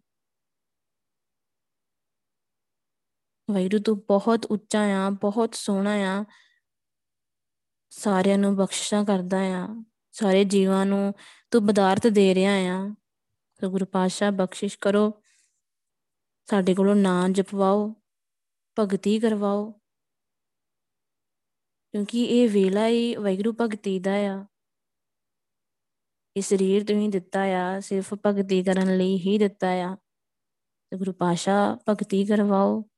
ਵੈਰੂ 3.52 3.80
ਤੂੰ 3.80 4.00
ਬਹੁਤ 4.00 4.46
ਉੱਚਾ 4.46 4.82
ਆ, 4.82 5.10
ਬਹੁਤ 5.10 5.56
ਸੋਹਣਾ 5.56 5.92
ਆ। 5.92 6.26
ਸਾਰਿਆਂ 7.90 8.38
ਨੂੰ 8.38 8.56
ਬਖਸ਼ਿਸ਼ਾਂ 8.56 9.06
ਕਰਦਾ 9.06 9.40
ਆ। 9.40 9.84
ਸਾਰੇ 10.12 10.44
ਜੀਵਾਂ 10.44 10.86
ਨੂੰ 10.86 11.14
ਤੂੰ 11.52 11.66
ਬਦਾਰਤ 11.66 12.08
ਦੇ 12.08 12.36
ਰਿਹਾ 12.36 12.54
ਆ। 12.54 12.96
ਤੇ 13.62 13.68
ਗੁਰੂ 13.68 13.86
ਪਾਤਸ਼ਾਹ 13.86 14.32
ਬਖਸ਼ਿਸ਼ 14.32 14.78
ਕਰੋ। 14.82 15.22
ਸਾਡੇ 16.46 16.74
ਕੋਲੋਂ 16.74 16.96
ਨਾਂ 16.96 17.30
ਜਪਵਾਓ, 17.30 17.96
ਭਗਤੀ 18.80 19.20
ਕਰਵਾਓ। 19.20 19.72
ਕਿਉਂਕਿ 21.92 22.26
ਇਹ 22.26 22.50
ਵੇਲਾ 22.50 22.88
ਹੀ 22.88 23.16
ਵੈਗਰੂ 23.16 23.56
ਭਗਤੀ 23.62 24.00
ਦਾ 24.00 24.14
ਆ। 24.14 24.46
ਇਹ 26.38 26.42
ਸਰੀਰ 26.42 26.84
ਤੁਸੀਂ 26.84 27.10
ਦਿੱਤਾ 27.10 27.42
ਆ, 27.42 27.80
ਸਿਰਫ 27.80 28.14
ਭਗਤੀ 28.26 28.64
ਕਰਨ 28.64 28.98
ਲਈ 28.98 29.18
ਹੀ 29.18 29.38
ਦਿੱਤਾ 29.38 29.68
ਆ। 29.68 29.98
ਤੇ 30.90 30.98
ਗੁਰੂ 30.98 31.14
ਪਾਸ਼ਾ 31.14 31.78
ਭਗਤੀ 31.90 32.26
ਕਰਵਾਓ। 32.26 32.91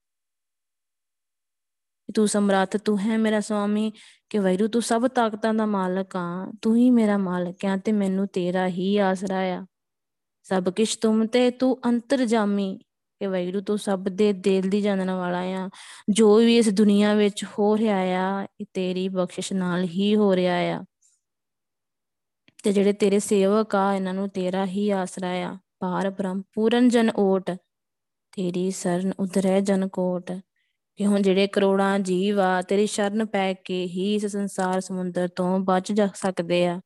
ਤੂੰ 2.16 2.28
ਸਮਰੱਥ, 2.28 2.78
ਤੂੰ 2.78 3.00
ਹੈ 3.00 3.18
ਮੇਰਾ 3.18 3.40
ਸੁਆਮੀ 3.40 3.92
ਕਿ 4.30 4.40
ਵੈਰੂ 4.40 4.68
ਤੂੰ 4.68 4.82
ਸਭ 4.82 5.08
ਤਾਕਤਾਂ 5.08 5.54
ਦਾ 5.54 5.66
ਮਾਲਕ 5.66 6.16
ਆ, 6.16 6.52
ਤੂੰ 6.62 6.78
ਹੀ 6.78 6.90
ਮੇਰਾ 6.90 7.18
ਮਾਲਕ 7.18 7.66
ਆ 7.66 7.78
ਤੇ 7.78 7.92
ਮੈਨੂੰ 7.92 8.28
ਤੇਰਾ 8.28 8.68
ਹੀ 8.68 8.98
ਆਸਰਾ 8.98 9.38
ਆ। 9.38 9.66
ਸਭ 10.44 10.70
ਕੁਝ 10.70 10.96
ਤੁਮ 10.96 11.26
ਤੇ, 11.26 11.52
ਤੂੰ 11.52 11.80
ਅੰਤਰਜਾਮੀ 11.86 12.80
ਕਿ 13.20 13.28
ਵੈਰੂ 13.28 13.62
ਤੂੰ 13.62 13.78
ਸਭ 13.78 14.00
ਦੇ 14.00 14.34
ਦਿਲ 14.34 14.70
ਦੀ 14.70 14.82
ਜਾਣਨ 14.82 15.12
ਵਾਲਾ 15.12 15.40
ਆ। 15.40 15.70
ਜੋ 16.10 16.38
ਵੀ 16.38 16.58
ਇਸ 16.58 16.70
ਦੁਨੀਆ 16.70 17.14
ਵਿੱਚ 17.14 17.46
ਹੋ 17.60 17.78
ਰਿਹਾ 17.78 17.98
ਆ, 17.98 18.48
ਇਹ 18.62 18.66
ਤੇਰੀ 18.74 19.10
ਬਖਸ਼ਿਸ਼ 19.10 19.54
ਨਾਲ 19.54 19.84
ਹੀ 19.84 20.16
ਹੋ 20.16 20.36
ਰਿਹਾ 20.36 20.56
ਆ। 20.56 20.84
ਤੇ 22.64 22.72
ਜਿਹੜੇ 22.72 22.94
ਤੇਰੇ 22.94 23.20
ਸੇਵਕ 23.20 23.76
ਆ, 23.76 23.96
ਇਹਨਾਂ 23.96 24.14
ਨੂੰ 24.14 24.30
ਤੇਰਾ 24.30 24.66
ਹੀ 24.66 24.90
ਆਸਰਾ 24.90 25.28
ਆ। 25.28 25.58
ਪਾਰ 25.80 26.10
ਬ੍ਰਹਮ 26.10 26.42
ਪੂਰਨ 26.54 26.90
ਜਨ 26.90 27.12
ਓਟ, 27.16 27.52
ਤੇਰੀ 28.32 28.72
ਸਰਨ 28.72 29.14
ਉਧਰੈ 29.20 29.60
ਜਨ 29.60 29.88
ਕੋਟ। 29.88 30.32
ਕਿ 30.98 31.06
ਹੁਣ 31.06 31.22
ਜਿਹੜੇ 31.22 31.48
ਕਰੋੜਾਂ 31.48 32.00
ਜੀਵ 32.00 32.40
ਆ, 32.40 32.62
ਤੇਰੀ 32.62 32.88
ਸ਼ਰਨ 32.88 33.26
ਪੈ 33.26 33.54
ਕੇ 33.54 33.86
ਹੀ 33.86 34.16
ਇਸ 34.16 34.26
ਸੰਸਾਰ 34.26 34.82
ਸਮੁੰਦਰ 34.82 35.28
ਤੋਂ 35.28 35.60
ਬਚ 35.60 35.92
ਜਾ 35.92 36.08
ਸਕਦੇ 36.16 36.68
ਆ। 36.68 36.82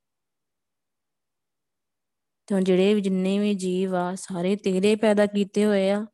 ਤੇ 2.47 2.55
ਹੁਣ 2.55 2.63
ਜਿਹੜੇ 2.63 2.93
ਵੀ 2.93 3.01
ਜਿੰਨੇ 3.01 3.39
ਵੀ 3.39 3.53
ਜੀਵ 3.53 3.95
ਆ, 3.95 4.15
ਸਾਰੇ 4.15 4.55
ਤੇਰੇ 4.55 4.95
ਪੈਦਾ 4.95 5.25
ਕੀਤੇ 5.25 5.65
ਹੋਏ 5.65 5.89
ਆ। 5.89 6.05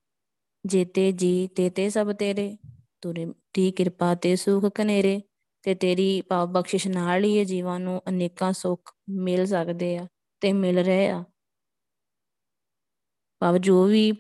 ਜੇਤੇ 0.66 1.12
ਜੀ 1.12 1.48
ਤੇਤੇ 1.48 1.90
ਸਭ 1.90 2.14
ਤੇਰੇ। 2.14 2.58
ਤੁਰੇ 3.02 3.26
ਦੀ 3.54 3.72
ਕਿਰਪਾ 3.72 4.16
ਤੇ 4.16 4.36
ਸੁਖ 4.36 4.66
ਕਨੇਰੇ 4.66 5.22
ਤੇ 5.64 5.76
ਤੇਰੀ 5.76 6.22
ਪਾਪ 6.22 6.50
ਬਖਸ਼ਿਸ਼ 6.50 6.88
ਨਾਲ 6.88 7.24
ਹੀ 7.24 7.38
ਇਹ 7.38 7.46
ਜੀਵਾਂ 7.46 7.80
ਨੂੰ 7.80 8.02
ਅਨੇਕਾਂ 8.10 8.54
ਸੁੱਖ 8.54 8.92
ਮਿਲ 9.10 9.46
ਸਕਦੇ 9.46 9.98
ਆ 9.98 10.08
ਤੇ 10.42 10.54
ਮਿਲ 10.54 10.80
ਰਹੇ 10.80 11.10
ਆ। 11.10 11.24
ਭਾਵ 13.42 13.58
ਜੋ 13.58 13.84
ਵੀ 13.86 14.12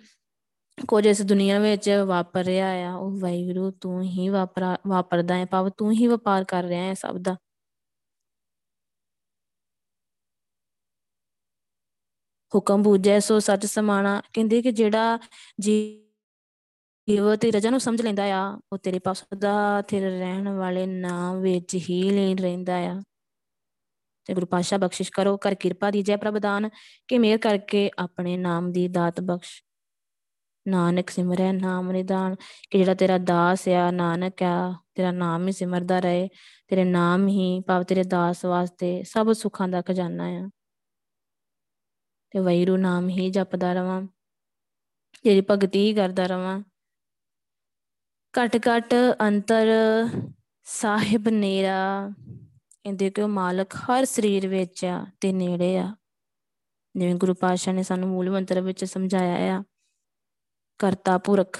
ਕੁਝ 0.87 1.07
ਇਸ 1.07 1.21
ਦੁਨੀਆ 1.21 1.59
ਵਿੱਚ 1.59 1.89
ਵਾਪਰ 2.07 2.43
ਰਿਹਾ 2.43 2.91
ਆ, 2.91 2.95
ਉਹ 2.95 3.19
ਵਾਹਿਗੁਰੂ 3.19 3.71
ਤੂੰ 3.71 4.03
ਹੀ 4.03 4.29
ਵਾਪਰਾ, 4.29 4.77
ਵਾਪਰਦਾ 4.87 5.35
ਹੈ, 5.35 5.45
ਭਾਵ 5.45 5.69
ਤੂੰ 5.69 5.91
ਹੀ 5.91 6.07
ਵਪਾਰ 6.07 6.43
ਕਰ 6.43 6.63
ਰਿਹਾ 6.63 6.83
ਹੈ 6.83 6.93
ਸਭ 6.93 7.17
ਦਾ। 7.17 7.37
ਹੁਕਮ 12.55 12.83
ਬੂਝੈ 12.83 13.19
ਸੋ 13.19 13.39
ਸੱਚ 13.39 13.65
ਸਮਾਣਾ, 13.65 14.21
ਕਹਿੰਦੇ 14.33 14.61
ਕਿ 14.61 14.71
ਜਿਹੜਾ 14.71 15.19
ਜੀਵ 15.61 17.35
ਤੇ 17.35 17.51
ਰਜਾ 17.51 17.69
ਨੂੰ 17.69 17.79
ਸਮਝ 17.79 18.01
ਲੈਂਦਾ 18.01 18.23
ਆ, 18.23 18.59
ਉਹ 18.73 18.77
ਤੇਰੇ 18.77 18.99
ਪਾਸ 18.99 19.17
ਸਦਾ 19.17 19.81
ਥਿਰ 19.81 20.11
ਰਹਿਣ 20.19 20.49
ਵਾਲੇ 20.49 20.85
ਨਾਮ 20.85 21.41
ਵਿੱਚ 21.41 21.75
ਹੀ 21.75 22.09
ਲੀਨ 22.09 22.37
ਰਹਿੰਦਾ 22.37 22.75
ਆ। 22.75 23.01
ਤੇ 24.25 24.33
ਗੁਰੂ 24.33 24.45
ਪਾਸ਼ਾ 24.45 24.77
ਬਖਸ਼ਿਸ਼ 24.77 25.11
ਕਰੋ 25.11 25.37
ਕਰ 25.37 25.55
ਕਿਰਪਾ 25.55 25.91
ਦੀਜੈ 25.91 26.17
ਪ੍ਰਭਦਾਨ 26.17 26.69
ਕਿ 27.07 27.17
ਮੇਰ 27.17 27.37
ਕਰਕੇ 27.37 27.91
ਆਪਣੇ 27.99 28.37
ਨਾਮ 28.37 28.71
ਦੀ 28.71 28.87
ਦਾਤ 28.87 29.21
ਬਖਸ਼। 29.21 29.63
ਨਾਨਕ 30.67 31.09
ਸਿਮਰੈ 31.09 31.51
ਨਾਮ 31.53 31.91
ਨਿਦਾਨ, 31.91 32.35
ਕਿ 32.71 32.77
ਜਿਹੜਾ 32.77 32.93
ਤੇਰਾ 32.93 33.17
ਦਾਸ 33.17 33.67
ਆ, 33.67 33.89
ਨਾਨਕ 33.91 34.43
ਆ, 34.43 34.73
ਤੇਰਾ 34.95 35.11
ਨਾਮ 35.11 35.47
ਹੀ 35.47 35.51
ਸਿਮਰਦਾ 35.51 35.99
ਰਹੇ, 35.99 36.27
ਤੇਰੇ 36.67 36.83
ਨਾਮ 36.83 37.27
ਹੀ 37.27 37.59
ਭਾਵ 37.67 37.83
ਤੇਰੇ 37.83 38.03
ਦਾਸ 38.03 38.45
ਵਾਸਤੇ 38.45 39.03
ਸਭ 39.03 39.31
ਸੁੱਖਾਂ 39.33 39.67
ਦਾ 39.67 39.81
ਖਜ਼ਾਨਾ 39.81 40.27
ਆ। 40.29 40.49
ਤੇ 42.33 42.39
ਵੈਰੂ 42.39 42.77
ਨਾਮ 42.77 43.09
ਹੀ 43.09 43.29
ਜਪਦਾ 43.29 43.73
ਰਵਾਂ, 43.73 44.01
ਤੇਰੀ 45.23 45.41
ਭਗਤੀ 45.51 45.85
ਹੀ 45.87 45.93
ਕਰਦਾ 45.93 46.25
ਰਵਾਂ। 46.27 46.59
ਘਟ 48.33 48.57
ਘਟ 48.67 48.93
ਅੰਤਰ 49.21 49.67
ਸਾਹਿਬ 50.65 51.27
ਨੇਰਾ, 51.29 52.11
ਇਹਦੇ 52.85 53.09
ਕਿ 53.09 53.25
ਮਾਲਕ 53.25 53.75
ਹਰ 53.75 54.05
ਸਰੀਰ 54.05 54.47
ਵਿੱਚ 54.47 54.85
ਆ 54.85 55.05
ਤੇ 55.21 55.31
ਨੇੜੇ 55.33 55.77
ਆ। 55.77 55.95
ਜਿਵੇਂ 56.95 57.15
ਗੁਰੂ 57.15 57.33
ਪਾਤਸ਼ਾਹ 57.33 57.73
ਨੇ 57.73 57.83
ਸਾਨੂੰ 57.83 58.09
ਮੂਲ 58.09 58.29
ਮੰਤਰ 58.29 58.61
ਵਿੱਚ 58.61 58.83
ਸਮਝਾਇਆ 58.85 59.57
ਆ 59.57 59.63
ਕਰਤਾ 60.79 61.17
ਪੁਰਖ। 61.17 61.59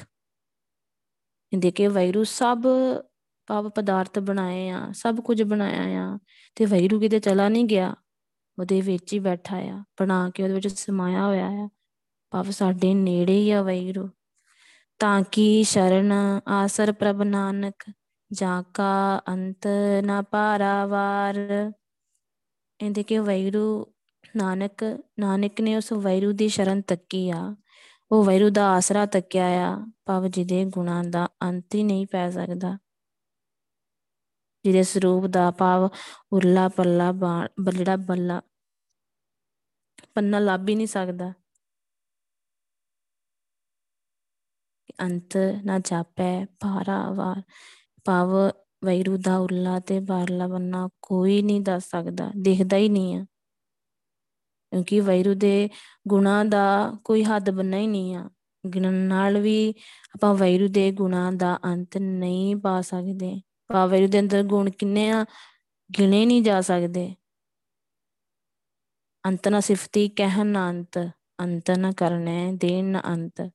ਇਹਦੇ 1.52 1.72
ਕਿ 1.72 1.88
ਵੈਰੂ 1.88 2.24
ਸਭ 2.24 2.64
ਪਾਵ 3.48 3.70
ਪਦਾਰਥ 3.70 4.20
ਬਣਾਏ 4.20 4.70
ਆ, 4.70 4.92
ਸਭ 4.94 5.20
ਕੁਝ 5.22 5.42
ਬਣਾਇਆ 5.44 6.06
ਆ 6.06 6.18
ਤੇ 6.56 6.66
ਵੈਰੂ 6.66 7.00
ਕਿਤੇ 7.00 7.20
ਚਲਾ 7.20 7.48
ਨਹੀਂ 7.50 7.66
ਗਿਆ, 7.66 7.94
ਉਹਦੇ 8.60 8.82
ਵਿੱਚ 8.82 9.14
ਹੀ 9.14 9.20
ਬੈਠਾ 9.20 9.58
ਆ, 9.58 9.84
ਬਣਾ 10.02 10.30
ਕੇ 10.30 10.44
ਉਹਦੇ 10.44 10.54
ਵਿੱਚ 10.54 10.68
ਸਮਾਇਆ 10.68 11.26
ਹੋਇਆ 11.26 11.48
ਆ। 11.48 11.70
ਪਾਵ 12.32 12.52
ਸਾਡੇ 12.52 12.94
ਨੇੜੇ 12.94 13.34
ਹੀ 13.34 13.52
ਆ 13.52 13.62
ਵੈਰੂ। 13.62 14.10
ਤਾਂ 15.00 15.22
ਕੀ 15.32 15.64
ਸ਼ਰਨ 15.64 16.14
ਆਸਰ 16.48 16.92
ਪ੍ਰਭ 16.92 17.22
ਨਾਨਕ, 17.22 17.92
ਜਾ 18.32 18.64
ਕਾ 18.74 19.22
ਅੰਤ 19.28 19.68
ਨਾ 20.04 20.22
ਪਾਰਾਵਾਰ 20.22 21.36
ਇਹਦੇ 22.80 23.04
ਕਿ 23.04 23.20
ਵੈਰੂ 23.20 23.86
ਨਾਨਕ 24.36 24.84
ਨਾਨਕ 25.20 25.62
ਨੇ 25.62 25.76
ਉਸ 25.76 25.92
ਵੈਰੂ 25.92 26.32
ਦੀ 26.32 26.48
ਸ਼ਰਨ 26.50 26.82
ਤੱਕੀ 26.82 27.30
ਆ। 27.30 27.56
ਉਹ 28.12 28.24
ਵੈਰੂ 28.26 28.50
ਦਾ 28.50 28.66
ਆਸਰਾ 28.72 29.06
ਤੱਕਿਆ 29.06 29.46
ਆ, 29.68 29.76
ਭਾਵ 30.06 30.28
ਜਿਹਦੇ 30.28 30.64
ਗੁਣਾਂ 30.74 31.04
ਦਾ 31.04 31.28
ਅੰਤ 31.44 31.76
ਹੀ 31.76 31.84
ਨਹੀਂ 31.84 32.06
ਪੈ 32.12 32.30
ਸਕਦਾ। 32.32 32.78
ਜਿਹਦੇ 34.66 34.84
ਸਰੂਪ 34.84 35.26
ਦਾ 35.28 35.50
ਭਾਵ 35.52 35.90
ਉਰਲਾ 36.34 36.68
ਪੱਲਾ 36.70 37.12
ਜਿਹੜਾ 37.72 37.96
ਬੱਲਾ, 38.08 38.42
ਪੰਨਾ 40.16 40.40
ਲੱਭ 40.40 40.70
ਹੀ 40.70 40.76
ਨਹੀਂ 40.76 40.88
ਸਕਦਾ। 40.88 41.34
ਅੰਤ 45.02 45.38
ਨਾ 45.66 45.78
ਜਾਪੈ 45.80 46.30
ਭਾਰਾਵਾਰ 46.60 47.42
ਭਾਵ 48.06 48.32
ਵੈਰੂ 48.86 49.18
ਦਾ 49.18 49.38
ਉਰਲਾ 49.38 49.80
ਤੇ 49.80 50.00
ਬਾਰਲਾ 50.00 50.48
ਬੰਨਾ 50.48 50.88
ਕੋਈ 51.02 51.42
ਨਹੀਂ 51.42 51.62
ਦੱਸ 51.62 51.90
ਸਕਦਾ, 51.90 52.32
ਦਿਖਦਾ 52.38 52.78
ਹੀ 52.78 52.90
ਨਹੀਂ 52.90 53.16
ਆ। 53.18 53.26
ਕਿਉਂਕਿ 54.74 55.00
ਵੈਰੂ 55.00 55.34
ਦੇ 55.34 55.70
ਗੁਣਾ 56.08 56.44
ਦਾ 56.44 56.94
ਕੋਈ 57.04 57.24
ਹੱਦ 57.24 57.50
ਬੰਨਾ 57.50 57.78
ਹੀ 57.78 57.88
ਨਹੀਂ 57.88 58.16
ਆ। 58.16 58.30
ਗਿਣਨ 58.74 58.94
ਨਾਲ 58.94 59.40
ਵੀ 59.40 59.74
ਆਪਾਂ 60.16 60.36
ਵੈਰੂ 60.36 60.68
ਦੇ 60.68 60.92
ਗੁਣਾ 60.92 61.32
ਦਾ 61.32 61.60
ਅੰਤ 61.66 61.98
ਨਹੀਂ 61.98 62.56
ਪਾ 62.56 62.82
ਸਕਦੇ। 62.82 63.42
ਪਾ 63.68 63.86
ਵੈਰੂ 63.86 64.08
ਦੇ 64.08 64.20
ਅੰਦਰ 64.20 64.44
ਗੁਣ 64.44 64.70
ਕਿੰਨੇ 64.70 65.10
ਆ, 65.10 65.26
ਗਿਣੇ 66.00 66.26
ਨਹੀਂ 66.26 66.42
ਜਾ 66.42 66.62
ਸਕਦੇ। 66.62 67.16
ਅੰਤ 69.26 69.48
ਨਾ 69.48 69.60
ਸਿਫਤੀ 69.60 70.10
ਕਹਿਣ 70.10 70.46
ਨਾ 70.46 70.70
ਅੰਤ 70.70 71.10
ਅੰਤ 71.42 71.72
ਨਾ 71.72 71.92
ਕਰਨੇ 71.92 72.52
ਦੇਣ 72.54 72.86
ਨਾ 72.86 73.02
ਅੰਤ। 73.08 73.50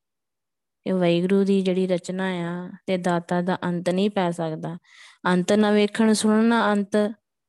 ਇਹ 0.87 0.95
ਵੈਗਰੂ 0.95 1.45
ਦੀ 1.45 1.63
ਜਿਹੜੀ 1.63 1.87
ਰਚਨਾ 1.87 2.25
ਆ, 2.25 2.71
ਤੇ 2.87 2.97
ਦਾਤਾ 2.97 3.43
ਦਾ 3.43 3.59
ਅੰਤ 3.65 3.91
ਨਹੀਂ 3.91 4.11
ਪੈ 4.11 4.31
ਸਕਦਾ। 4.31 4.79
ਅੰਤ 5.27 5.53
ਨਾ 5.53 5.71
ਵੇਖਣ 5.71 6.13
ਸੁਣਨ 6.13 6.45
ਨਾ 6.45 6.73
ਅੰਤ 6.73 6.97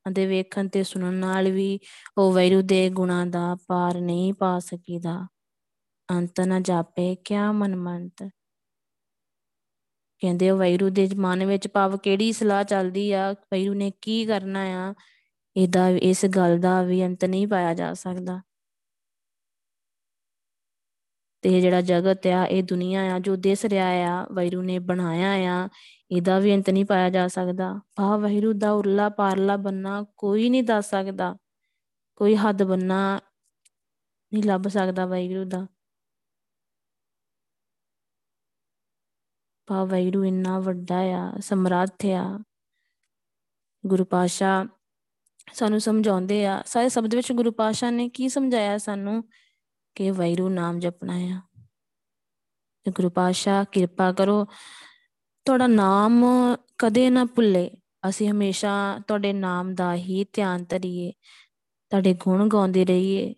ਅਤੇ 0.07 0.25
ਵੇਖਣ 0.25 0.67
ਤੇ 0.67 0.83
ਸੁਣਨ 0.83 1.13
ਨਾਲ 1.13 1.51
ਵੀ 1.51 1.79
ਉਹ 2.17 2.33
ਵੈਰੂ 2.33 2.61
ਦੇ 2.61 2.89
ਗੁਣਾ 2.89 3.25
ਦਾ 3.25 3.57
ਪਾਰ 3.67 4.01
ਨਹੀਂ 4.01 4.33
ਪਾ 4.33 4.59
ਸਕੀਦਾ। 4.59 5.27
ਅੰਤ 6.11 6.41
ਨਾ 6.41 6.59
ਜਾਪੇ, 6.59 7.15
ਕਿਆ 7.15 7.51
ਮਨਮੰਤ? 7.51 8.23
ਕਹਿੰਦੇ 10.19 10.49
ਉਹ 10.49 10.57
ਵੈਰੂ 10.57 10.89
ਦੇ 10.89 11.09
ਮਨ 11.15 11.45
ਵਿੱਚ 11.45 11.67
ਭਾਵ 11.67 11.97
ਕਿਹੜੀ 11.97 12.31
ਸਲਾਹ 12.31 12.63
ਚੱਲਦੀ 12.63 13.11
ਆ? 13.11 13.31
ਵੈਰੂ 13.33 13.73
ਨੇ 13.73 13.91
ਕੀ 14.01 14.25
ਕਰਨਾ 14.25 14.59
ਆ? 14.59 14.93
ਇਹਦਾ, 15.55 15.89
ਇਸ 15.89 16.25
ਗੱਲ 16.25 16.59
ਦਾ 16.59 16.83
ਵੀ 16.83 17.05
ਅੰਤ 17.05 17.25
ਨਹੀਂ 17.25 17.47
ਪਾਇਆ 17.47 17.73
ਜਾ 17.73 17.93
ਸਕਦਾ। 17.93 18.41
ਤੇ 21.41 21.61
ਜਿਹੜਾ 21.61 21.81
ਜਗਤ 21.81 22.27
ਆ, 22.27 22.45
ਇਹ 22.45 22.63
ਦੁਨੀਆ 22.63 23.15
ਆ 23.15 23.19
ਜੋ 23.19 23.35
ਦਿਸ 23.35 23.65
ਰਿਹਾ 23.65 23.87
ਆ, 23.87 24.27
ਵੈਰੂ 24.31 24.61
ਨੇ 24.61 24.79
ਬਣਾਇਆ 24.79 25.31
ਆ, 25.31 25.69
ਇਹਦਾ 26.11 26.39
ਵੀ 26.39 26.55
ਅੰਤ 26.55 26.69
ਨਹੀਂ 26.69 26.85
ਪਾਇਆ 26.85 27.09
ਜਾ 27.09 27.27
ਸਕਦਾ। 27.27 27.79
ਭਾ 27.95 28.17
ਵੈਰੂ 28.17 28.53
ਦਾ 28.53 28.71
ਉਰਲਾ 28.71 29.09
ਪਾਰਲਾ 29.09 29.57
ਬੰਨਾ 29.57 30.05
ਕੋਈ 30.17 30.49
ਨਹੀਂ 30.49 30.63
ਦੱਸ 30.63 30.89
ਸਕਦਾ। 30.89 31.37
ਕੋਈ 32.15 32.35
ਹੱਦ 32.35 32.63
ਬੰਨਾ 32.63 33.19
ਨਹੀਂ 34.33 34.43
ਲੱਭ 34.43 34.67
ਸਕਦਾ 34.67 35.05
ਵੈਰੂ 35.05 35.45
ਦਾ। 35.45 35.67
ਭਾ 39.67 39.85
ਵੈਰੂ 39.85 40.25
ਇੰਨਾ 40.25 40.59
ਵੱਡਾ 40.59 40.97
ਆ, 40.97 41.33
ਸਮਰੱਥ 41.39 42.05
ਆ। 42.05 42.43
ਗੁਰੂ 43.85 44.05
ਪਾਸ਼ਾ 44.05 44.65
ਸਾਨੂੰ 45.53 45.81
ਸਮਝਾਉਂਦੇ 45.81 46.45
ਆ। 46.45 46.63
ਸਾਰੇ 46.65 46.89
ਸ਼ਬਦ 46.89 47.15
ਵਿੱਚ 47.15 47.31
ਗੁਰੂ 47.31 47.51
ਪਾਸ਼ਾ 47.51 47.91
ਨੇ 47.91 48.09
ਕੀ 48.09 48.29
ਸਮਝਾਇਆ 48.29 48.77
ਸਾਨੂੰ? 48.77 49.23
ਕਿ 49.99 50.11
ਵੈਰੂ 50.11 50.49
ਨਾਮ 50.49 50.79
ਜਪਣਾ 50.79 51.13
ਆ 51.15 51.41
ਤੇ 52.83 52.91
ਗੁਰੂ 52.91 53.09
ਪਾਸ਼ਾ 53.09 53.63
ਕਿਰਪਾ 53.63 54.11
ਕਰੋ, 54.11 54.45
ਤੁਹਾਡਾ 55.45 55.67
ਨਾਮ 55.67 56.25
ਕਦੇ 56.77 57.09
ਨਾ 57.09 57.25
ਭੁੱਲੇ। 57.25 57.71
ਅਸੀਂ 58.09 58.31
ਹਮੇਸ਼ਾ 58.31 58.99
ਤੁਹਾਡੇ 59.07 59.33
ਨਾਮ 59.33 59.75
ਦਾ 59.75 59.95
ਹੀ 59.95 60.23
ਧਿਆਨ 60.23 60.65
ਧਰੀਏ, 60.65 61.11
ਤੁਹਾਡੇ 61.89 62.13
ਗੁਣ 62.13 62.49
ਗਾਉਂਦੇ 62.49 62.85
ਰਹੀਏ। 62.85 63.33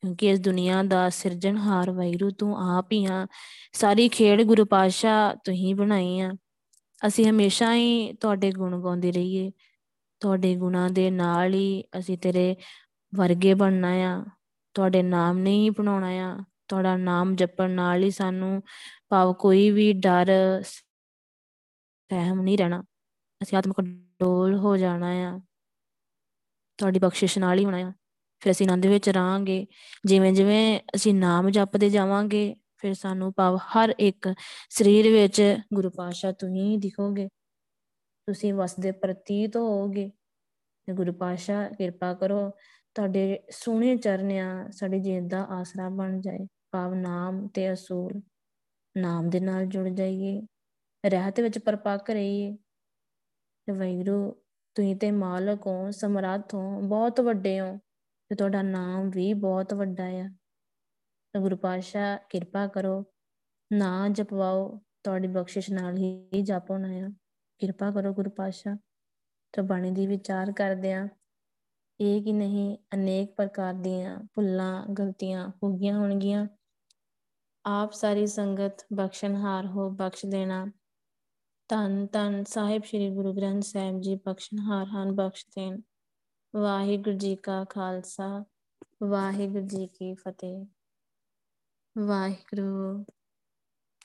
ਕਿਉਂਕਿ 0.00 0.28
ਇਸ 0.28 0.40
ਦੁਨੀਆ 0.40 0.82
ਦਾ 0.82 1.08
ਸਿਰਜਣਹਾਰ 1.08 1.90
ਵੈਰੂ 1.90 2.30
ਤੂੰ 2.30 2.78
ਆਪ 2.78 2.92
ਹੀ 2.92 3.04
ਆ। 3.04 3.26
ਸਾਰੀ 3.72 4.08
ਖੇਡ 4.08 4.42
ਗੁਰੂ 4.42 4.64
ਪਾਸ਼ਾ 4.64 5.34
ਤੁਸੀਂ 5.44 5.74
ਬਣਾਈ 5.74 6.20
ਆ। 6.20 6.32
ਅਸੀਂ 7.06 7.30
ਹਮੇਸ਼ਾ 7.30 7.74
ਹੀ 7.74 8.12
ਤੁਹਾਡੇ 8.12 8.52
ਗੁਣ 8.52 8.82
ਗਾਉਂਦੇ 8.82 9.12
ਰਹੀਏ। 9.12 9.52
ਤੁਹਾਡੇ 10.20 10.56
ਗੁਣਾਂ 10.56 10.90
ਦੇ 10.90 11.10
ਨਾਲ 11.10 11.54
ਹੀ 11.54 11.84
ਅਸੀਂ 11.98 12.18
ਤੇਰੇ 12.18 12.56
ਵਰਗੇ 13.14 13.54
ਬਣਨਾ 13.54 13.88
ਆ। 13.88 14.24
ਤੁਹਾਡੇ 14.74 15.02
ਨਾਮ 15.02 15.38
ਨਹੀਂ 15.38 15.70
ਬਣਾਉਣਾ 15.70 16.08
ਆ, 16.08 16.38
ਤੁਹਾਡਾ 16.68 16.96
ਨਾਮ 16.96 17.36
ਜਪਣ 17.36 17.70
ਨਾਲ 17.70 18.02
ਹੀ 18.02 18.10
ਸਾਨੂੰ 18.10 18.62
ਭਾਵ 19.08 19.32
ਕੋਈ 19.32 19.70
ਵੀ 19.70 19.92
ਡਰ, 19.92 20.62
ਸਹਿਮ 20.62 22.40
ਨਹੀਂ 22.40 22.58
ਰਹਿਣਾ। 22.58 22.84
ਅਸੀਂ 23.42 23.58
ਆਤਮਿਕ 23.58 23.80
ਡੋਲ 24.20 24.56
ਹੋ 24.56 24.76
ਜਾਣਾ 24.76 25.08
ਆ। 25.08 25.40
ਤੁਹਾਡੀ 26.78 26.98
ਬਖਸ਼ਿਸ਼ 26.98 27.38
ਨਾਲ 27.38 27.58
ਹੀ 27.58 27.64
ਹੋਣਾ 27.64 27.76
ਆ। 27.76 27.92
ਫਿਰ 28.40 28.52
ਅਸੀਂ 28.52 28.66
ਆਨੰਦ 28.68 28.86
ਵਿੱਚ 28.86 29.08
ਰਹਾਂਗੇ। 29.08 29.66
ਜਿਵੇਂ 30.04 30.32
ਜਿਵੇਂ 30.32 30.80
ਅਸੀਂ 30.94 31.14
ਨਾਮ 31.14 31.50
ਜਪਦੇ 31.50 31.90
ਜਾਵਾਂਗੇ, 31.90 32.56
ਫਿਰ 32.76 32.94
ਸਾਨੂੰ 32.94 33.32
ਭਾਵ 33.36 33.56
ਹਰ 33.56 33.94
ਇੱਕ 34.00 34.34
ਸਰੀਰ 34.70 35.08
ਵਿੱਚ 35.08 35.56
ਗੁਰੂ 35.74 35.90
ਪਾਤਸ਼ਾਹ 35.90 36.32
ਤੁਸੀਂ 36.32 36.78
ਦਿਖੋਗੇ। 36.78 37.28
ਤੁਸੀਂ 38.26 38.54
ਵਸਦੇ 38.54 38.92
ਪ੍ਰਤੀਤ 38.92 39.56
ਹੋਵੋਗੇ। 39.56 40.10
ਤੇ 40.86 40.92
ਗੁਰੂ 40.92 41.12
ਪਾਸ਼ਾ 41.12 41.68
ਕਿਰਪਾ 41.68 42.14
ਕਰੋ। 42.14 42.50
ਤੁਹਾਡੇ 42.94 43.42
ਸੋਹਣੇ 43.50 43.96
ਚਰਨਿਆਂ 43.96 44.70
ਸਾਡੀ 44.70 45.00
ਜੀਵਨ 45.00 45.28
ਦਾ 45.28 45.44
ਆਸਰਾ 45.44 45.88
ਬਣ 45.88 46.20
ਜਾਏ। 46.20 46.46
ਭਾਵ 46.70 46.94
ਨਾਮ 46.94 47.48
ਤੇ 47.48 47.72
ਅਸੂਲ, 47.72 48.20
ਨਾਮ 48.96 49.30
ਦੇ 49.30 49.40
ਨਾਲ 49.40 49.66
ਜੁੜ 49.66 49.88
ਜਾਈਏ। 49.88 50.42
ਰਹਿਤ 51.06 51.40
ਵਿੱਚ 51.40 51.58
ਪਰਪੱਕ 51.58 52.10
ਰਹੀਏ। 52.10 52.56
ਤੇ 53.66 53.72
ਵੈਗਰੂ 53.72 54.32
ਤੁਸੀਂ 54.74 54.96
ਤੇ 54.96 55.10
ਮਾਲਕ 55.10 55.66
ਹੋ, 55.66 55.90
ਸਮਰੱਥ 55.90 56.54
ਹੋ, 56.54 56.80
ਬਹੁਤ 56.80 57.20
ਵੱਡੇ 57.20 57.60
ਹੋ। 57.60 57.78
ਤੇ 58.28 58.34
ਤੁਹਾਡਾ 58.34 58.62
ਨਾਮ 58.62 59.10
ਵੀ 59.10 59.34
ਬਹੁਤ 59.34 59.74
ਵੱਡਾ 59.74 60.04
ਆ। 60.04 60.30
ਤੇ 61.32 61.40
ਗੁਰੂ 61.40 61.56
ਪਾਸ਼ਾ 61.56 62.16
ਕਿਰਪਾ 62.16 62.66
ਕਰੋ। 62.66 63.04
ਨਾ 63.72 64.08
ਜਪਵਾਓ, 64.08 64.80
ਤੁਹਾਡੀ 65.04 65.28
ਬਖਸ਼ਿਸ਼ 65.28 65.70
ਨਾਲ 65.70 65.96
ਹੀ 65.96 66.30
ਜਪ 66.42 66.70
ਹੋਣਾ 66.70 66.88
ਆ। 66.88 67.08
ਕਿਰਪਾ 67.58 67.90
ਕਰੋ 67.90 68.14
ਗੁਰੂ 68.14 68.30
ਪਾਸ਼ਾ 68.30 68.76
ਤੇ 69.52 69.62
ਬਾਣੀ 69.62 69.90
ਦੀ 69.90 70.06
ਵਿਚਾਰ 70.06 70.52
ਕਰਦੇ 70.52 70.92
ਆ। 70.92 71.08
ਇਹ 72.04 72.22
ਕਿ 72.22 72.32
ਨਹੀਂ, 72.32 72.76
ਅਨੇਕ 72.94 73.34
ਪ੍ਰਕਾਰ 73.34 73.74
ਦੀਆਂ 73.74 74.18
ਭੁੱਲਾਂ, 74.34 74.86
ਗਲਤੀਆਂ 74.86 75.48
ਹੋ 75.48 75.76
ਗਈਆਂ 75.76 75.98
ਹੋਣਗੀਆਂ। 75.98 76.46
ਆਪ 77.66 77.92
ਸਾਰੀ 77.92 78.26
ਸੰਗਤ 78.26 78.86
ਬਖਸ਼ਣਹਾਰ 78.92 79.66
ਹੋ 79.66 79.90
ਬਖਸ਼ 79.90 80.26
ਦੇਣਾ। 80.26 80.66
ਧੰਨ 81.68 82.06
ਧੰਨ 82.06 82.44
ਸਾਹਿਬ 82.44 82.82
ਸ੍ਰੀ 82.84 83.10
ਗੁਰੂ 83.10 83.32
ਗ੍ਰੰਥ 83.32 83.62
ਸਾਹਿਬ 83.62 84.00
ਜੀ 84.00 84.14
ਬਖਸ਼ਣਹਾਰ 84.14 84.86
ਹਨ, 84.86 85.12
ਬਖਸ਼ 85.12 85.46
ਦੇਣ। 85.46 85.80
ਵਾਹਿਗੁਰੂ 86.56 87.16
ਜੀ 87.16 87.36
ਕਾ 87.36 87.64
ਖਾਲਸਾ, 87.64 88.44
ਵਾਹਿਗੁਰੂ 89.02 89.66
ਜੀ 89.66 89.86
ਕੀ 89.86 90.14
ਫਤਿਹ। 90.14 90.64
ਵਾਹਿਗੁਰੂ 91.98 93.04